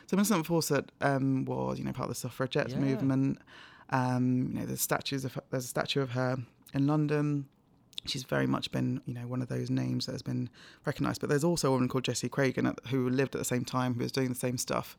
So 0.07 0.15
Millicent 0.17 0.45
Fawcett 0.45 0.91
um, 1.01 1.45
was, 1.45 1.77
you 1.79 1.85
know, 1.85 1.93
part 1.93 2.09
of 2.09 2.15
the 2.15 2.19
suffragette 2.19 2.69
Yeah. 2.71 2.79
movement. 2.79 3.39
Um, 3.89 4.49
you 4.53 4.59
know, 4.59 4.65
there's 4.65 4.81
statues 4.81 5.25
of 5.25 5.37
there's 5.51 5.65
a 5.65 5.67
statue 5.67 6.01
of 6.01 6.11
her 6.11 6.37
in 6.73 6.87
London. 6.87 7.47
She's 8.05 8.23
very 8.23 8.47
much 8.47 8.71
been, 8.71 9.01
you 9.05 9.13
know, 9.13 9.27
one 9.27 9.41
of 9.41 9.47
those 9.47 9.69
names 9.69 10.05
that 10.05 10.11
has 10.11 10.21
been 10.21 10.49
recognised. 10.85 11.21
But 11.21 11.29
there's 11.29 11.43
also 11.43 11.69
a 11.69 11.71
woman 11.71 11.87
called 11.87 12.03
Jessie 12.03 12.29
Craigen 12.29 12.75
who 12.87 13.09
lived 13.09 13.35
at 13.35 13.39
the 13.39 13.45
same 13.45 13.63
time, 13.63 13.93
who 13.93 14.01
was 14.01 14.11
doing 14.11 14.29
the 14.29 14.35
same 14.35 14.57
stuff. 14.57 14.97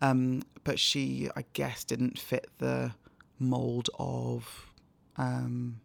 Um, 0.00 0.42
but 0.64 0.78
she, 0.78 1.28
I 1.36 1.44
guess, 1.54 1.84
didn't 1.84 2.18
fit 2.18 2.48
the 2.58 2.92
mould 3.38 3.88
of, 3.98 4.70
um, 5.16 5.80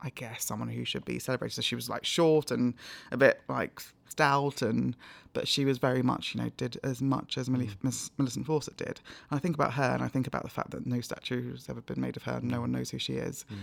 I 0.00 0.10
guess, 0.10 0.44
someone 0.44 0.68
who 0.68 0.84
should 0.84 1.04
be 1.04 1.18
celebrated. 1.18 1.54
So 1.54 1.62
she 1.62 1.74
was 1.74 1.88
like 1.88 2.04
short 2.04 2.50
and 2.50 2.74
a 3.12 3.16
bit 3.16 3.40
like 3.48 3.82
stout, 4.08 4.62
and 4.62 4.96
but 5.32 5.46
she 5.46 5.64
was 5.64 5.78
very 5.78 6.02
much, 6.02 6.34
you 6.34 6.40
know, 6.42 6.50
did 6.56 6.78
as 6.82 7.02
much 7.02 7.36
as 7.36 7.50
Millie, 7.50 7.70
Miss 7.82 8.10
Millicent 8.18 8.46
Fawcett 8.46 8.76
did. 8.76 9.00
And 9.30 9.36
I 9.36 9.38
think 9.38 9.54
about 9.54 9.74
her, 9.74 9.92
and 9.94 10.02
I 10.02 10.08
think 10.08 10.26
about 10.26 10.42
the 10.42 10.50
fact 10.50 10.70
that 10.70 10.86
no 10.86 11.00
statue 11.00 11.52
has 11.52 11.68
ever 11.68 11.80
been 11.80 12.00
made 12.00 12.16
of 12.16 12.22
her, 12.24 12.34
and 12.34 12.50
no 12.50 12.60
one 12.60 12.72
knows 12.72 12.90
who 12.90 12.98
she 12.98 13.14
is. 13.14 13.44
Mm. 13.50 13.56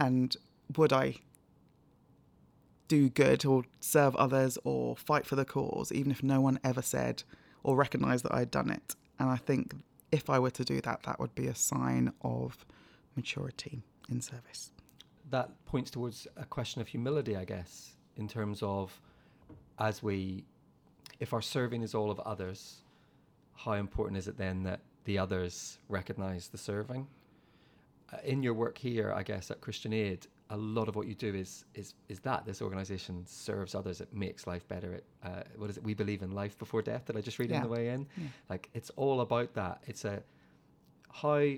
And 0.00 0.36
would 0.76 0.92
I 0.92 1.16
do 2.88 3.08
good 3.10 3.44
or 3.44 3.64
serve 3.80 4.16
others 4.16 4.58
or 4.64 4.96
fight 4.96 5.26
for 5.26 5.36
the 5.36 5.44
cause, 5.44 5.92
even 5.92 6.10
if 6.10 6.22
no 6.22 6.40
one 6.40 6.58
ever 6.64 6.82
said 6.82 7.22
or 7.62 7.76
recognised 7.76 8.24
that 8.24 8.34
I'd 8.34 8.50
done 8.50 8.70
it? 8.70 8.96
And 9.18 9.28
I 9.30 9.36
think 9.36 9.74
if 10.10 10.28
I 10.30 10.38
were 10.38 10.50
to 10.50 10.64
do 10.64 10.80
that, 10.80 11.02
that 11.04 11.20
would 11.20 11.34
be 11.34 11.46
a 11.46 11.54
sign 11.54 12.12
of 12.22 12.64
maturity 13.16 13.82
in 14.10 14.20
service. 14.20 14.72
that 15.30 15.50
points 15.66 15.90
towards 15.90 16.26
a 16.36 16.44
question 16.44 16.80
of 16.80 16.88
humility, 16.88 17.36
I 17.36 17.44
guess, 17.44 17.92
in 18.16 18.28
terms 18.28 18.62
of 18.62 18.98
as 19.78 20.02
we, 20.02 20.44
if 21.20 21.32
our 21.34 21.42
serving 21.42 21.82
is 21.82 21.94
all 21.94 22.10
of 22.10 22.18
others, 22.20 22.78
how 23.54 23.72
important 23.72 24.16
is 24.16 24.28
it 24.28 24.38
then 24.38 24.62
that 24.62 24.80
the 25.04 25.18
others 25.18 25.78
recognize 25.88 26.48
the 26.48 26.58
serving? 26.58 27.06
Uh, 28.12 28.16
in 28.24 28.42
your 28.42 28.54
work 28.54 28.78
here, 28.78 29.12
I 29.12 29.22
guess 29.22 29.50
at 29.50 29.60
Christian 29.60 29.92
Aid, 29.92 30.26
a 30.50 30.56
lot 30.56 30.88
of 30.88 30.96
what 30.96 31.06
you 31.06 31.14
do 31.14 31.34
is 31.34 31.64
is 31.74 31.94
is 32.08 32.20
that 32.20 32.46
this 32.46 32.62
organization 32.62 33.24
serves 33.26 33.74
others. 33.74 34.00
It 34.00 34.12
makes 34.14 34.46
life 34.46 34.66
better. 34.68 34.92
It 34.94 35.04
uh, 35.22 35.42
what 35.56 35.68
is 35.70 35.76
it? 35.76 35.84
We 35.84 35.94
believe 35.94 36.22
in 36.22 36.30
life 36.32 36.58
before 36.58 36.82
death. 36.82 37.04
Did 37.06 37.16
I 37.16 37.20
just 37.20 37.38
read 37.38 37.50
Yeah. 37.50 37.58
on 37.58 37.62
the 37.64 37.68
way 37.68 37.88
in? 37.88 38.06
Yeah. 38.16 38.28
Like 38.48 38.70
it's 38.74 38.90
all 38.96 39.20
about 39.20 39.54
that. 39.54 39.82
It's 39.86 40.04
a 40.04 40.22
how 41.12 41.50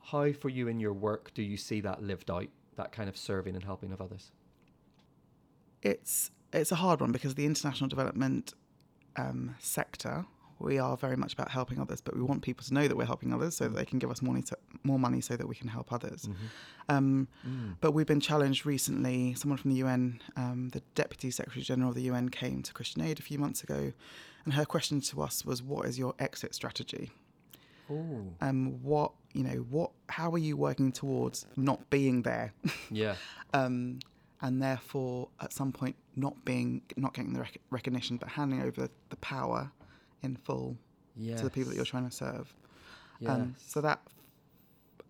how 0.00 0.32
for 0.32 0.48
you 0.48 0.68
in 0.68 0.80
your 0.80 0.92
work 0.92 1.32
do 1.34 1.42
you 1.42 1.56
see 1.56 1.80
that 1.82 2.02
lived 2.02 2.30
out? 2.30 2.48
That 2.76 2.90
kind 2.92 3.08
of 3.08 3.16
serving 3.16 3.54
and 3.54 3.62
helping 3.64 3.92
of 3.92 4.00
others. 4.00 4.32
It's 5.82 6.30
it's 6.52 6.72
a 6.72 6.76
hard 6.76 7.00
one 7.00 7.12
because 7.12 7.34
the 7.34 7.46
international 7.46 7.88
development 7.88 8.54
um, 9.16 9.54
sector, 9.58 10.24
we 10.64 10.78
are 10.78 10.96
very 10.96 11.16
much 11.16 11.32
about 11.32 11.50
helping 11.50 11.78
others, 11.80 12.00
but 12.00 12.14
we 12.16 12.22
want 12.22 12.42
people 12.42 12.64
to 12.64 12.72
know 12.74 12.86
that 12.88 12.96
we're 12.96 13.04
helping 13.06 13.32
others 13.32 13.56
so 13.56 13.64
that 13.68 13.76
they 13.76 13.84
can 13.84 13.98
give 13.98 14.10
us 14.10 14.22
money 14.22 14.42
to, 14.42 14.56
more 14.82 14.98
money 14.98 15.20
so 15.20 15.36
that 15.36 15.46
we 15.46 15.54
can 15.54 15.68
help 15.68 15.92
others. 15.92 16.28
Um, 16.88 17.28
Mm. 17.46 17.76
But 17.80 17.92
we've 17.92 18.06
been 18.06 18.20
challenged 18.20 18.64
recently. 18.66 19.34
Someone 19.34 19.58
from 19.58 19.70
the 19.70 19.76
UN, 19.78 20.20
um, 20.36 20.70
the 20.70 20.82
Deputy 20.94 21.30
Secretary 21.30 21.62
General 21.62 21.90
of 21.90 21.94
the 21.94 22.02
UN, 22.02 22.28
came 22.28 22.62
to 22.62 22.72
Christian 22.72 23.02
Aid 23.02 23.18
a 23.18 23.22
few 23.22 23.38
months 23.38 23.62
ago, 23.62 23.92
and 24.44 24.54
her 24.54 24.64
question 24.64 25.00
to 25.02 25.22
us 25.22 25.44
was, 25.44 25.62
"What 25.62 25.86
is 25.86 25.98
your 25.98 26.14
exit 26.18 26.54
strategy? 26.54 27.10
Oh, 27.90 28.32
Um, 28.40 28.82
what 28.82 29.12
you 29.34 29.42
know? 29.44 29.56
What? 29.68 29.90
How 30.08 30.30
are 30.32 30.38
you 30.38 30.56
working 30.56 30.90
towards 30.92 31.46
not 31.56 31.90
being 31.90 32.22
there, 32.22 32.52
yeah. 32.90 33.16
um, 33.52 33.98
and 34.40 34.62
therefore 34.62 35.28
at 35.40 35.52
some 35.52 35.72
point 35.72 35.96
not 36.16 36.44
being, 36.44 36.82
not 36.96 37.12
getting 37.14 37.32
the 37.34 37.40
rec- 37.40 37.60
recognition, 37.70 38.16
but 38.16 38.28
handing 38.30 38.62
over 38.62 38.88
the 39.10 39.16
power 39.16 39.70
in 40.24 40.36
full 40.36 40.76
Yes. 41.16 41.38
to 41.38 41.44
the 41.44 41.50
people 41.50 41.70
that 41.70 41.76
you're 41.76 41.84
trying 41.94 42.08
to 42.08 42.16
serve?" 42.24 42.52
Yes. 43.20 43.30
Um, 43.30 43.54
so 43.58 43.80
that 43.80 44.00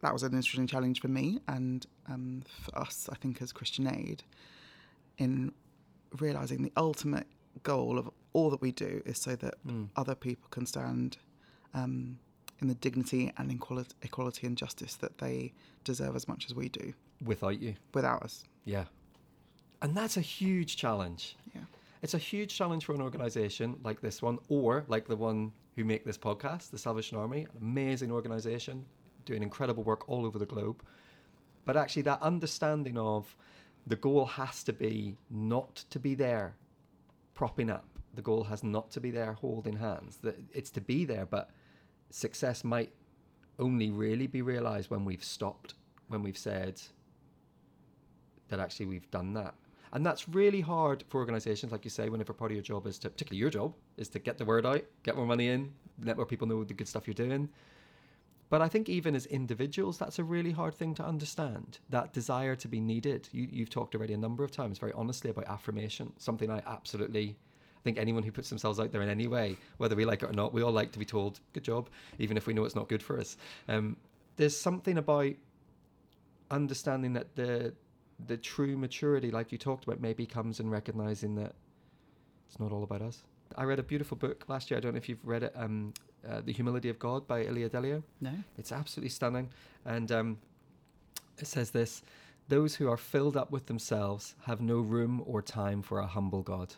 that 0.02 0.12
was 0.12 0.22
an 0.22 0.32
interesting 0.34 0.66
challenge 0.66 1.00
for 1.00 1.08
me 1.08 1.40
and 1.48 1.86
um, 2.12 2.42
for 2.64 2.78
us, 2.78 3.08
I 3.10 3.14
think, 3.16 3.40
as 3.40 3.52
Christian 3.52 3.86
Aid, 3.86 4.22
in 5.16 5.52
realizing 6.18 6.62
the 6.62 6.72
ultimate 6.76 7.26
goal 7.62 7.98
of 7.98 8.10
all 8.34 8.50
that 8.50 8.60
we 8.60 8.70
do 8.72 9.00
is 9.06 9.18
so 9.18 9.34
that 9.36 9.54
Mm. 9.66 9.88
other 9.96 10.14
people 10.14 10.46
can 10.50 10.66
stand 10.66 11.16
um, 11.72 12.18
in 12.60 12.68
the 12.68 12.74
dignity 12.74 13.32
and 13.38 13.50
equality, 13.50 13.94
equality 14.02 14.46
and 14.46 14.56
justice 14.58 14.94
that 14.96 15.18
they 15.18 15.52
deserve 15.84 16.14
as 16.16 16.28
much 16.28 16.44
as 16.46 16.54
we 16.54 16.68
do 16.68 16.92
Without 17.24 17.58
you. 17.60 17.74
without 17.94 18.22
us. 18.22 18.44
Yeah. 18.64 18.84
And 19.82 19.96
that's 19.96 20.16
a 20.16 20.20
huge 20.20 20.76
challenge. 20.76 21.36
Yeah. 21.54 21.62
It's 22.04 22.12
a 22.12 22.18
huge 22.18 22.54
challenge 22.54 22.84
for 22.84 22.94
an 22.94 23.00
organization 23.00 23.76
like 23.82 24.02
this 24.02 24.20
one, 24.20 24.38
or 24.50 24.84
like 24.88 25.08
the 25.08 25.16
one 25.16 25.52
who 25.74 25.84
make 25.84 26.04
this 26.04 26.18
podcast, 26.18 26.68
the 26.70 26.76
Salvation 26.76 27.16
Army, 27.16 27.44
an 27.44 27.62
amazing 27.62 28.12
organization 28.12 28.84
doing 29.24 29.42
incredible 29.42 29.82
work 29.84 30.06
all 30.06 30.26
over 30.26 30.38
the 30.38 30.44
globe. 30.44 30.82
But 31.64 31.78
actually, 31.78 32.02
that 32.02 32.20
understanding 32.20 32.98
of 32.98 33.34
the 33.86 33.96
goal 33.96 34.26
has 34.26 34.62
to 34.64 34.74
be 34.74 35.16
not 35.30 35.76
to 35.88 35.98
be 35.98 36.14
there 36.14 36.56
propping 37.32 37.70
up. 37.70 37.88
The 38.12 38.20
goal 38.20 38.44
has 38.44 38.62
not 38.62 38.90
to 38.90 39.00
be 39.00 39.10
there 39.10 39.32
holding 39.32 39.76
hands. 39.76 40.18
That 40.18 40.38
it's 40.52 40.68
to 40.72 40.82
be 40.82 41.06
there, 41.06 41.24
but 41.24 41.52
success 42.10 42.64
might 42.64 42.92
only 43.58 43.90
really 43.90 44.26
be 44.26 44.42
realized 44.42 44.90
when 44.90 45.06
we've 45.06 45.24
stopped, 45.24 45.72
when 46.08 46.22
we've 46.22 46.36
said 46.36 46.82
that 48.48 48.60
actually 48.60 48.84
we've 48.84 49.10
done 49.10 49.32
that. 49.32 49.54
And 49.94 50.04
that's 50.04 50.28
really 50.28 50.60
hard 50.60 51.04
for 51.08 51.18
organizations, 51.18 51.70
like 51.70 51.84
you 51.84 51.90
say, 51.90 52.08
whenever 52.08 52.32
part 52.32 52.50
of 52.50 52.56
your 52.56 52.64
job 52.64 52.86
is 52.86 52.98
to, 52.98 53.10
particularly 53.10 53.38
your 53.38 53.50
job, 53.50 53.74
is 53.96 54.08
to 54.08 54.18
get 54.18 54.38
the 54.38 54.44
word 54.44 54.66
out, 54.66 54.82
get 55.04 55.16
more 55.16 55.24
money 55.24 55.48
in, 55.48 55.72
let 56.02 56.16
more 56.16 56.26
people 56.26 56.48
know 56.48 56.64
the 56.64 56.74
good 56.74 56.88
stuff 56.88 57.06
you're 57.06 57.14
doing. 57.14 57.48
But 58.50 58.60
I 58.60 58.68
think 58.68 58.88
even 58.88 59.14
as 59.14 59.26
individuals, 59.26 59.96
that's 59.96 60.18
a 60.18 60.24
really 60.24 60.50
hard 60.50 60.74
thing 60.74 60.94
to 60.96 61.04
understand. 61.04 61.78
That 61.90 62.12
desire 62.12 62.56
to 62.56 62.68
be 62.68 62.80
needed. 62.80 63.28
You, 63.30 63.48
you've 63.50 63.70
talked 63.70 63.94
already 63.94 64.14
a 64.14 64.18
number 64.18 64.42
of 64.42 64.50
times, 64.50 64.78
very 64.78 64.92
honestly, 64.92 65.30
about 65.30 65.46
affirmation. 65.46 66.12
Something 66.18 66.50
I 66.50 66.60
absolutely 66.66 67.36
think 67.84 67.96
anyone 67.96 68.24
who 68.24 68.32
puts 68.32 68.48
themselves 68.48 68.80
out 68.80 68.90
there 68.90 69.02
in 69.02 69.08
any 69.08 69.28
way, 69.28 69.56
whether 69.76 69.94
we 69.94 70.04
like 70.04 70.24
it 70.24 70.30
or 70.30 70.32
not, 70.32 70.52
we 70.52 70.62
all 70.62 70.72
like 70.72 70.90
to 70.92 70.98
be 70.98 71.04
told 71.04 71.40
"good 71.52 71.64
job," 71.64 71.88
even 72.18 72.36
if 72.36 72.46
we 72.46 72.54
know 72.54 72.64
it's 72.64 72.74
not 72.74 72.88
good 72.88 73.02
for 73.02 73.20
us. 73.20 73.36
Um, 73.68 73.96
there's 74.36 74.56
something 74.56 74.98
about 74.98 75.34
understanding 76.50 77.12
that 77.12 77.34
the 77.36 77.74
the 78.26 78.36
true 78.36 78.76
maturity, 78.76 79.30
like 79.30 79.52
you 79.52 79.58
talked 79.58 79.84
about, 79.84 80.00
maybe 80.00 80.26
comes 80.26 80.60
in 80.60 80.70
recognizing 80.70 81.34
that 81.36 81.54
it's 82.48 82.58
not 82.60 82.72
all 82.72 82.84
about 82.84 83.02
us. 83.02 83.22
I 83.56 83.64
read 83.64 83.78
a 83.78 83.82
beautiful 83.82 84.16
book 84.16 84.44
last 84.48 84.70
year. 84.70 84.78
I 84.78 84.80
don't 84.80 84.92
know 84.92 84.98
if 84.98 85.08
you've 85.08 85.24
read 85.24 85.44
it, 85.44 85.52
um, 85.54 85.92
uh, 86.28 86.40
"The 86.40 86.52
Humility 86.52 86.88
of 86.88 86.98
God" 86.98 87.26
by 87.26 87.44
Ilia 87.44 87.68
Delio. 87.68 88.02
No? 88.20 88.32
It's 88.58 88.72
absolutely 88.72 89.10
stunning. 89.10 89.50
And 89.84 90.10
um, 90.10 90.38
it 91.38 91.46
says 91.46 91.70
this 91.70 92.02
Those 92.48 92.74
who 92.76 92.88
are 92.88 92.96
filled 92.96 93.36
up 93.36 93.50
with 93.50 93.66
themselves 93.66 94.34
have 94.44 94.60
no 94.60 94.80
room 94.80 95.22
or 95.26 95.42
time 95.42 95.82
for 95.82 96.00
a 96.00 96.06
humble 96.06 96.42
God. 96.42 96.74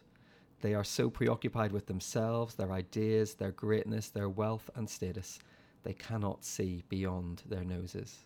They 0.60 0.74
are 0.74 0.84
so 0.84 1.10
preoccupied 1.10 1.72
with 1.72 1.86
themselves, 1.86 2.54
their 2.54 2.72
ideas, 2.72 3.34
their 3.34 3.52
greatness, 3.52 4.08
their 4.08 4.28
wealth 4.28 4.68
and 4.74 4.88
status, 4.88 5.38
they 5.86 5.92
cannot 5.92 6.44
see 6.44 6.82
beyond 6.88 7.44
their 7.48 7.62
noses. 7.62 8.24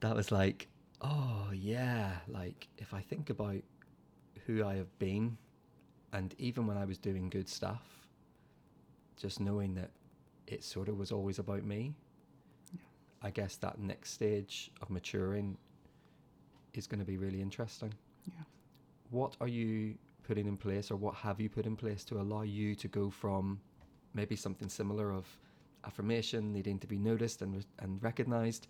That 0.00 0.16
was 0.16 0.32
like, 0.32 0.68
oh, 1.00 1.50
yeah. 1.52 2.12
Like, 2.28 2.68
if 2.78 2.94
I 2.94 3.00
think 3.00 3.30
about 3.30 3.62
who 4.46 4.64
I 4.64 4.74
have 4.76 4.98
been 4.98 5.36
and 6.12 6.34
even 6.38 6.66
when 6.66 6.76
I 6.76 6.84
was 6.84 6.98
doing 6.98 7.28
good 7.28 7.48
stuff, 7.48 7.82
just 9.16 9.40
knowing 9.40 9.74
that 9.74 9.90
it 10.46 10.62
sort 10.62 10.88
of 10.88 10.98
was 10.98 11.12
always 11.12 11.38
about 11.38 11.64
me. 11.64 11.94
I 13.22 13.30
guess 13.30 13.56
that 13.56 13.78
next 13.78 14.10
stage 14.12 14.70
of 14.82 14.90
maturing 14.90 15.56
is 16.74 16.86
going 16.86 16.98
to 16.98 17.06
be 17.06 17.16
really 17.16 17.40
interesting. 17.40 17.94
Yeah. 18.26 18.44
What 19.10 19.36
are 19.40 19.48
you 19.48 19.94
putting 20.26 20.46
in 20.46 20.56
place, 20.56 20.90
or 20.90 20.96
what 20.96 21.14
have 21.14 21.40
you 21.40 21.48
put 21.48 21.66
in 21.66 21.76
place 21.76 22.04
to 22.04 22.20
allow 22.20 22.42
you 22.42 22.74
to 22.74 22.88
go 22.88 23.10
from 23.10 23.60
maybe 24.12 24.36
something 24.36 24.68
similar 24.68 25.12
of 25.12 25.26
affirmation 25.86 26.52
needing 26.52 26.78
to 26.78 26.86
be 26.86 26.98
noticed 26.98 27.42
and 27.42 27.64
and 27.78 28.02
recognized 28.02 28.68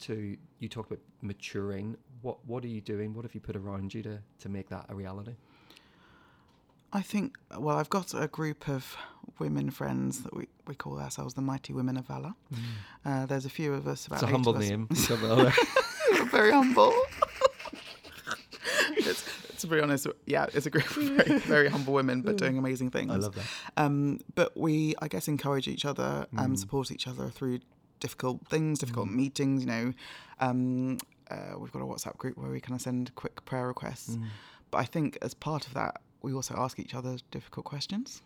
to 0.00 0.36
you 0.58 0.68
talked 0.68 0.90
about 0.90 1.02
maturing. 1.22 1.96
What 2.22 2.44
what 2.46 2.64
are 2.64 2.68
you 2.68 2.80
doing? 2.80 3.14
What 3.14 3.24
have 3.24 3.34
you 3.34 3.40
put 3.40 3.56
around 3.56 3.94
you 3.94 4.02
to 4.02 4.18
to 4.40 4.48
make 4.48 4.68
that 4.70 4.86
a 4.88 4.94
reality? 4.94 5.34
I 6.92 7.02
think, 7.02 7.36
well, 7.58 7.76
I've 7.76 7.90
got 7.90 8.14
a 8.14 8.26
group 8.28 8.68
of 8.68 8.96
women 9.38 9.70
friends 9.70 10.22
that 10.22 10.34
we, 10.34 10.46
we 10.66 10.74
call 10.74 10.98
ourselves 10.98 11.34
the 11.34 11.42
Mighty 11.42 11.74
Women 11.74 11.96
of 11.98 12.06
Valor. 12.06 12.32
Uh, 13.04 13.26
there's 13.26 13.44
a 13.44 13.50
few 13.50 13.74
of 13.74 13.86
us, 13.86 14.06
about 14.06 14.16
It's 14.16 14.22
a 14.22 14.26
humble 14.28 14.54
name. 14.54 14.88
Very 16.30 16.52
humble. 16.52 16.94
it's, 18.96 19.24
to 19.58 19.66
be 19.66 19.80
honest, 19.80 20.06
yeah, 20.26 20.46
it's 20.54 20.66
a 20.66 20.70
group 20.70 20.86
of 20.96 21.02
very, 21.02 21.38
very 21.40 21.68
humble 21.68 21.92
women, 21.92 22.22
but 22.22 22.36
doing 22.36 22.56
amazing 22.56 22.90
things. 22.90 23.10
I 23.12 23.16
love 23.16 23.34
that. 23.34 23.44
Um, 23.76 24.20
but 24.34 24.56
we, 24.56 24.94
I 25.00 25.08
guess, 25.08 25.28
encourage 25.28 25.68
each 25.68 25.84
other 25.84 26.26
and 26.36 26.54
Mm. 26.54 26.58
support 26.58 26.90
each 26.90 27.06
other 27.06 27.28
through 27.30 27.60
difficult 28.00 28.46
things, 28.48 28.78
difficult 28.78 29.08
meetings. 29.08 29.62
You 29.62 29.68
know, 29.68 29.92
um, 30.40 30.98
uh, 31.30 31.58
we've 31.58 31.72
got 31.72 31.82
a 31.82 31.86
WhatsApp 31.86 32.16
group 32.18 32.36
where 32.36 32.50
we 32.50 32.60
kind 32.60 32.74
of 32.74 32.80
send 32.82 33.14
quick 33.14 33.44
prayer 33.44 33.66
requests. 33.66 34.16
Mm. 34.16 34.26
But 34.70 34.78
I 34.78 34.84
think 34.84 35.18
as 35.22 35.34
part 35.34 35.66
of 35.66 35.74
that, 35.74 36.00
we 36.22 36.32
also 36.32 36.54
ask 36.56 36.78
each 36.78 36.94
other 36.94 37.16
difficult 37.30 37.66
questions. 37.66 38.22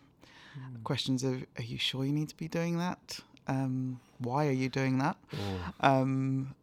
Mm. 0.59 0.83
Questions 0.83 1.23
of, 1.23 1.45
are 1.57 1.63
you 1.63 1.77
sure 1.77 2.03
you 2.05 2.11
need 2.11 2.29
to 2.29 2.37
be 2.37 2.47
doing 2.47 2.77
that? 2.77 3.19
Um, 3.47 3.99
why 4.19 4.47
are 4.47 4.51
you 4.51 4.69
doing 4.69 4.97
that? 4.99 5.17
Um, 5.81 6.55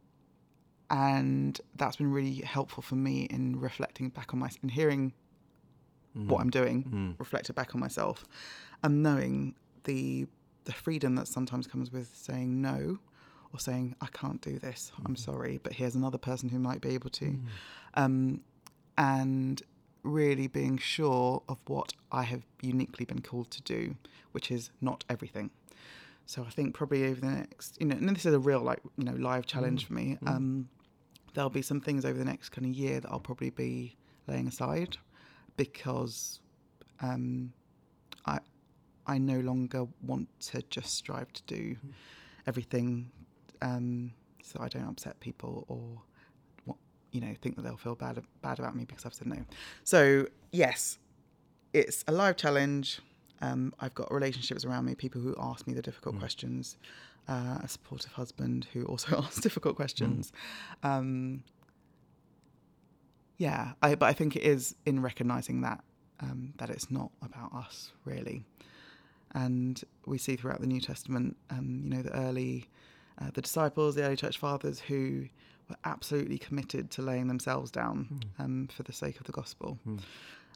and 0.90 1.61
that's 1.77 1.97
been 1.97 2.11
really 2.11 2.37
helpful 2.37 2.83
for 2.83 2.94
me 2.94 3.23
in 3.25 3.59
reflecting 3.61 4.09
back 4.09 4.33
on 4.33 4.40
my 4.40 4.51
and 4.62 4.71
hearing 4.71 5.12
what 6.14 6.40
I'm 6.40 6.51
doing, 6.51 6.85
Mm. 6.85 7.21
reflected 7.21 7.55
back 7.55 7.75
on 7.75 7.81
myself, 7.81 8.25
and 8.83 9.03
knowing 9.03 9.55
the 9.85 10.27
the 10.68 10.74
freedom 10.74 11.14
that 11.14 11.26
sometimes 11.26 11.66
comes 11.66 11.90
with 11.90 12.11
saying 12.14 12.61
no 12.61 12.98
or 13.54 13.59
saying 13.59 13.96
I 14.02 14.09
can't 14.09 14.38
do 14.42 14.59
this. 14.59 14.92
I'm 15.07 15.16
sorry, 15.16 15.59
but 15.62 15.72
here's 15.72 15.94
another 15.94 16.18
person 16.18 16.50
who 16.50 16.59
might 16.59 16.83
be 16.83 16.90
able 16.90 17.09
to, 17.09 17.38
um, 17.94 18.42
and 18.98 19.62
really 20.02 20.46
being 20.46 20.76
sure 20.76 21.42
of 21.48 21.57
what 21.66 21.94
I 22.12 22.24
have 22.24 22.42
uniquely 22.61 23.07
been 23.07 23.22
called 23.22 23.50
to 23.52 23.62
do, 23.62 23.96
which 24.33 24.50
is 24.50 24.68
not 24.83 25.04
everything. 25.09 25.48
So 26.26 26.44
I 26.46 26.50
think 26.50 26.74
probably 26.74 27.07
over 27.07 27.22
the 27.22 27.31
next, 27.31 27.78
you 27.81 27.87
know, 27.87 27.96
and 27.96 28.07
this 28.11 28.26
is 28.26 28.35
a 28.35 28.38
real 28.38 28.61
like 28.61 28.81
you 28.98 29.04
know 29.04 29.14
live 29.14 29.46
challenge 29.46 29.87
for 29.87 29.94
me. 29.94 30.18
Um, 30.26 30.68
there'll 31.33 31.48
be 31.48 31.62
some 31.62 31.81
things 31.81 32.04
over 32.04 32.18
the 32.18 32.26
next 32.26 32.50
kind 32.50 32.66
of 32.66 32.74
year 32.74 33.00
that 33.00 33.11
I'll 33.11 33.20
probably 33.20 33.48
be 33.48 33.96
laying 34.26 34.46
aside 34.46 34.98
because 35.57 36.40
um, 37.00 37.54
I 38.26 38.40
I 39.09 39.18
no 39.18 39.40
longer 39.40 39.87
want 40.03 40.29
to 40.40 40.62
just 40.71 40.94
strive 40.94 41.33
to 41.33 41.42
do 41.44 41.77
everything 42.47 43.11
um, 43.62 44.12
so 44.42 44.61
I 44.61 44.68
don't 44.68 44.88
upset 44.88 45.18
people 45.21 45.64
or 45.68 46.01
what 46.64 46.77
you 47.12 47.21
know 47.21 47.35
think 47.40 47.57
that 47.57 47.62
they'll 47.62 47.77
feel 47.77 47.94
bad 47.94 48.23
bad 48.42 48.59
about 48.59 48.77
me 48.77 48.85
because 48.85 49.05
I've 49.05 49.14
said 49.14 49.27
no. 49.27 49.38
So 49.85 50.27
yes, 50.53 50.99
it's 51.73 52.05
a 52.09 52.12
live 52.12 52.37
challenge. 52.37 53.01
Um, 53.40 53.73
I've 53.79 53.94
got 53.94 54.12
relationships 54.12 54.64
around 54.64 54.85
me, 54.85 54.94
people 54.94 55.21
who 55.21 55.35
ask 55.38 55.66
me 55.66 55.73
the 55.73 55.83
difficult 55.83 56.18
questions, 56.18 56.77
uh, 57.29 57.59
a 57.62 57.68
supportive 57.68 58.12
husband 58.12 58.66
who 58.73 58.85
also 58.85 59.16
asks 59.23 59.40
difficult 59.40 59.77
questions. 59.77 60.33
Um, 60.83 61.44
yeah, 63.37 63.73
I, 63.81 63.94
but 63.94 64.07
I 64.07 64.12
think 64.12 64.35
it 64.35 64.42
is 64.42 64.75
in 64.85 65.01
recognizing 65.01 65.61
that 65.61 65.85
um, 66.21 66.53
that 66.59 66.71
it's 66.71 66.90
not 66.90 67.12
about 67.23 67.53
us 67.55 67.92
really, 68.05 68.44
and 69.35 69.83
we 70.07 70.19
see 70.19 70.37
throughout 70.37 70.61
the 70.61 70.67
New 70.67 70.81
Testament, 70.81 71.37
um, 71.51 71.83
you 71.85 71.91
know, 71.91 72.03
the 72.03 72.17
early, 72.17 72.69
uh, 73.21 73.31
the 73.35 73.43
disciples, 73.43 73.95
the 73.95 74.03
early 74.05 74.17
church 74.17 74.38
fathers 74.38 74.81
who 74.81 75.27
were 75.69 75.77
absolutely 75.85 76.38
committed 76.38 76.91
to 76.93 77.03
laying 77.03 77.29
themselves 77.29 77.71
down 77.71 78.21
um, 78.38 78.69
for 78.73 78.83
the 78.85 78.93
sake 78.93 79.21
of 79.21 79.27
the 79.27 79.33
gospel. 79.33 79.79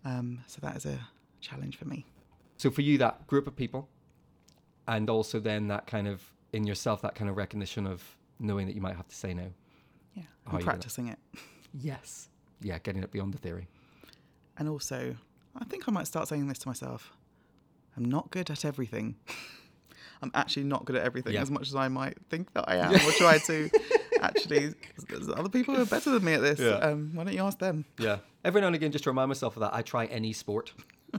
Um, 0.04 0.40
so 0.46 0.58
that 0.62 0.76
is 0.76 0.86
a 0.86 0.98
challenge 1.40 1.76
for 1.76 1.84
me. 1.86 2.06
So 2.56 2.70
for 2.70 2.82
you, 2.82 2.98
that 2.98 3.26
group 3.26 3.46
of 3.46 3.54
people, 3.54 3.88
and 4.88 5.10
also 5.10 5.38
then 5.38 5.68
that 5.68 5.86
kind 5.86 6.08
of 6.08 6.22
in 6.52 6.66
yourself, 6.66 7.02
that 7.02 7.14
kind 7.14 7.30
of 7.30 7.36
recognition 7.36 7.86
of 7.86 8.02
knowing 8.38 8.66
that 8.66 8.74
you 8.74 8.80
might 8.80 8.96
have 8.96 9.08
to 9.08 9.16
say 9.16 9.34
no. 9.34 9.52
Yeah, 10.14 10.24
and 10.50 10.62
practicing 10.62 11.08
it. 11.08 11.18
Yes. 11.72 12.28
Yeah, 12.60 12.78
getting 12.78 13.02
it 13.02 13.10
beyond 13.10 13.34
the 13.34 13.38
theory. 13.38 13.68
And 14.58 14.68
also, 14.68 15.16
I 15.56 15.64
think 15.64 15.88
I 15.88 15.92
might 15.92 16.06
start 16.06 16.28
saying 16.28 16.46
this 16.46 16.58
to 16.58 16.68
myself 16.68 17.12
I'm 17.96 18.04
not 18.06 18.30
good 18.30 18.50
at 18.50 18.64
everything. 18.64 19.16
I'm 20.22 20.30
actually 20.34 20.64
not 20.64 20.84
good 20.84 20.94
at 20.96 21.02
everything 21.04 21.34
Yeah. 21.34 21.42
as 21.42 21.50
much 21.50 21.66
as 21.68 21.74
I 21.74 21.88
might 21.88 22.16
think 22.30 22.52
that 22.54 22.68
I 22.68 22.76
am 22.76 22.94
or 22.94 23.10
try 23.12 23.38
to. 23.38 23.68
Actually, 24.20 24.72
there's 25.08 25.28
other 25.28 25.48
people 25.48 25.74
who 25.74 25.82
are 25.82 25.86
better 25.86 26.10
than 26.10 26.22
me 26.24 26.34
at 26.34 26.42
this. 26.42 26.60
Yeah. 26.60 26.74
Um, 26.76 27.10
why 27.12 27.24
don't 27.24 27.34
you 27.34 27.42
ask 27.42 27.58
them? 27.58 27.84
Yeah. 27.98 28.18
Every 28.44 28.60
now 28.60 28.68
and 28.68 28.76
again, 28.76 28.92
just 28.92 29.02
to 29.02 29.10
remind 29.10 29.26
myself 29.28 29.56
of 29.56 29.60
that, 29.62 29.74
I 29.74 29.82
try 29.82 30.04
any 30.06 30.32
sport. 30.32 30.72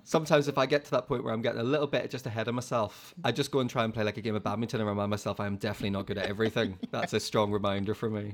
Sometimes 0.06 0.48
if 0.48 0.58
I 0.58 0.66
get 0.66 0.84
to 0.86 0.92
that 0.92 1.08
point 1.08 1.24
where 1.24 1.34
I'm 1.34 1.42
getting 1.42 1.62
a 1.62 1.64
little 1.64 1.88
bit 1.88 2.10
just 2.12 2.26
ahead 2.26 2.48
of 2.48 2.56
myself, 2.56 3.14
I 3.24 3.32
just 3.32 3.52
go 3.52 3.60
and 3.60 3.70
try 3.70 3.86
and 3.86 3.94
play 3.94 4.04
like 4.04 4.18
a 4.18 4.22
game 4.22 4.36
of 4.36 4.44
badminton 4.44 4.82
and 4.82 4.90
remind 4.90 5.10
myself 5.10 5.40
I 5.40 5.48
am 5.48 5.56
definitely 5.56 5.92
not 5.92 6.08
good 6.08 6.18
at 6.18 6.26
everything. 6.26 6.78
That's 6.92 7.14
a 7.14 7.20
strong 7.20 7.52
reminder 7.52 7.94
for 7.94 8.10
me. 8.10 8.34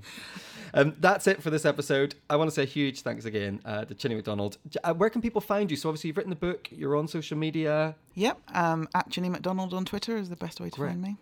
Um, 0.73 0.95
that's 0.99 1.25
it 1.25 1.41
for 1.41 1.49
this 1.49 1.65
episode. 1.65 2.13
I 2.29 2.35
want 2.35 2.49
to 2.49 2.53
say 2.53 2.61
a 2.63 2.65
huge 2.65 3.01
thanks 3.01 3.25
again 3.25 3.59
uh, 3.65 3.85
to 3.85 3.95
Chine 3.95 4.15
McDonald. 4.15 4.57
Uh, 4.83 4.93
where 4.93 5.09
can 5.09 5.21
people 5.21 5.41
find 5.41 5.71
you? 5.71 5.77
So 5.77 5.89
obviously 5.89 6.09
you've 6.09 6.17
written 6.17 6.29
the 6.29 6.35
book, 6.35 6.69
you're 6.71 6.95
on 6.95 7.07
social 7.07 7.37
media. 7.37 7.95
Yep, 8.13 8.39
um, 8.53 8.87
at 8.93 9.09
Chine 9.09 9.31
McDonald 9.31 9.73
on 9.73 9.85
Twitter 9.85 10.17
is 10.17 10.29
the 10.29 10.35
best 10.35 10.59
way 10.59 10.69
to 10.69 10.75
Great. 10.75 10.89
find 10.89 11.01
me. 11.01 11.17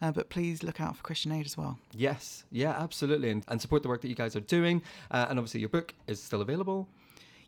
Uh, 0.00 0.12
but 0.12 0.30
please 0.30 0.62
look 0.62 0.80
out 0.80 0.96
for 0.96 1.02
Christian 1.02 1.32
Aid 1.32 1.46
as 1.46 1.56
well. 1.56 1.78
Yes, 1.92 2.44
yeah, 2.52 2.70
absolutely, 2.70 3.30
and, 3.30 3.44
and 3.48 3.60
support 3.60 3.82
the 3.82 3.88
work 3.88 4.00
that 4.02 4.08
you 4.08 4.14
guys 4.14 4.36
are 4.36 4.40
doing. 4.40 4.82
Uh, 5.10 5.26
and 5.28 5.38
obviously, 5.38 5.60
your 5.60 5.68
book 5.68 5.92
is 6.06 6.22
still 6.22 6.40
available. 6.40 6.88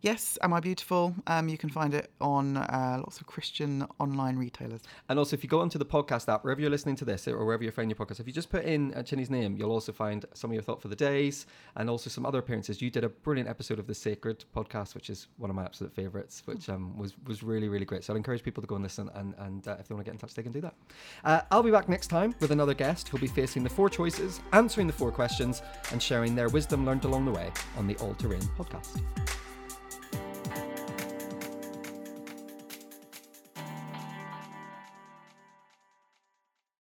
Yes, 0.03 0.39
Am 0.41 0.55
I 0.55 0.61
Beautiful? 0.61 1.15
Um, 1.27 1.51
you 1.51 1.59
can 1.59 1.69
find 1.69 1.93
it 1.93 2.11
on 2.23 2.57
uh, 2.57 2.97
lots 3.01 3.21
of 3.21 3.27
Christian 3.27 3.87
online 3.99 4.37
retailers. 4.37 4.81
And 5.11 5.19
also, 5.19 5.37
if 5.37 5.45
you 5.45 5.51
go 5.51 5.61
onto 5.61 5.79
the 5.79 5.85
podcast 5.85 6.33
app, 6.33 6.43
wherever 6.43 6.59
you're 6.59 6.71
listening 6.71 6.97
to 6.97 7.05
this, 7.05 7.29
or 7.29 7.45
wherever 7.45 7.63
you're 7.63 7.71
finding 7.71 7.95
your 7.95 8.07
podcast, 8.07 8.19
if 8.19 8.27
you 8.27 8.33
just 8.33 8.49
put 8.49 8.65
in 8.65 8.95
uh, 8.95 9.03
Chine's 9.03 9.29
name, 9.29 9.59
you'll 9.59 9.73
also 9.73 9.93
find 9.93 10.25
some 10.33 10.51
of 10.51 10.55
your 10.55 10.63
thought 10.63 10.81
for 10.81 10.89
the 10.89 10.97
days, 10.97 11.45
and 11.77 11.91
also 11.91 12.09
some 12.09 12.25
other 12.25 12.39
appearances. 12.39 12.81
You 12.81 12.89
did 12.89 13.05
a 13.05 13.11
brilliant 13.11 13.47
episode 13.47 13.79
of 13.79 13.87
the 13.87 13.95
Sacred 13.95 14.43
podcast, 14.57 14.95
which 14.95 15.11
is 15.11 15.27
one 15.37 15.51
of 15.51 15.57
my 15.57 15.65
absolute 15.65 15.93
favourites, 15.93 16.45
which 16.47 16.71
um, 16.71 16.97
was 16.97 17.13
was 17.27 17.43
really 17.43 17.69
really 17.69 17.85
great. 17.85 18.03
So 18.03 18.15
I'd 18.15 18.17
encourage 18.17 18.43
people 18.43 18.63
to 18.63 18.67
go 18.67 18.77
and 18.77 18.83
listen, 18.83 19.11
and 19.15 19.35
and 19.37 19.69
uh, 19.69 19.77
if 19.79 19.89
they 19.89 19.95
want 19.95 20.07
to 20.07 20.11
get 20.11 20.15
in 20.15 20.19
touch, 20.19 20.33
they 20.33 20.43
can 20.43 20.53
do 20.53 20.63
that. 20.63 20.75
Uh, 21.25 21.43
I'll 21.51 21.63
be 21.63 21.71
back 21.71 21.91
next 21.91 22.07
time 22.07 22.35
with 22.41 22.53
another 22.53 22.73
guest 22.73 23.09
who'll 23.09 23.21
be 23.21 23.27
facing 23.27 23.65
the 23.65 23.71
four 23.71 23.91
choices, 23.91 24.41
answering 24.55 24.87
the 24.87 24.95
four 24.95 25.13
questions, 25.13 25.61
and 25.93 26.03
sharing 26.03 26.35
their 26.35 26.49
wisdom 26.49 26.87
learned 26.87 27.05
along 27.05 27.27
the 27.27 27.33
way 27.33 27.53
on 27.77 27.87
the 27.87 27.97
All 27.97 28.15
Terrain 28.15 28.41
podcast. 28.57 29.03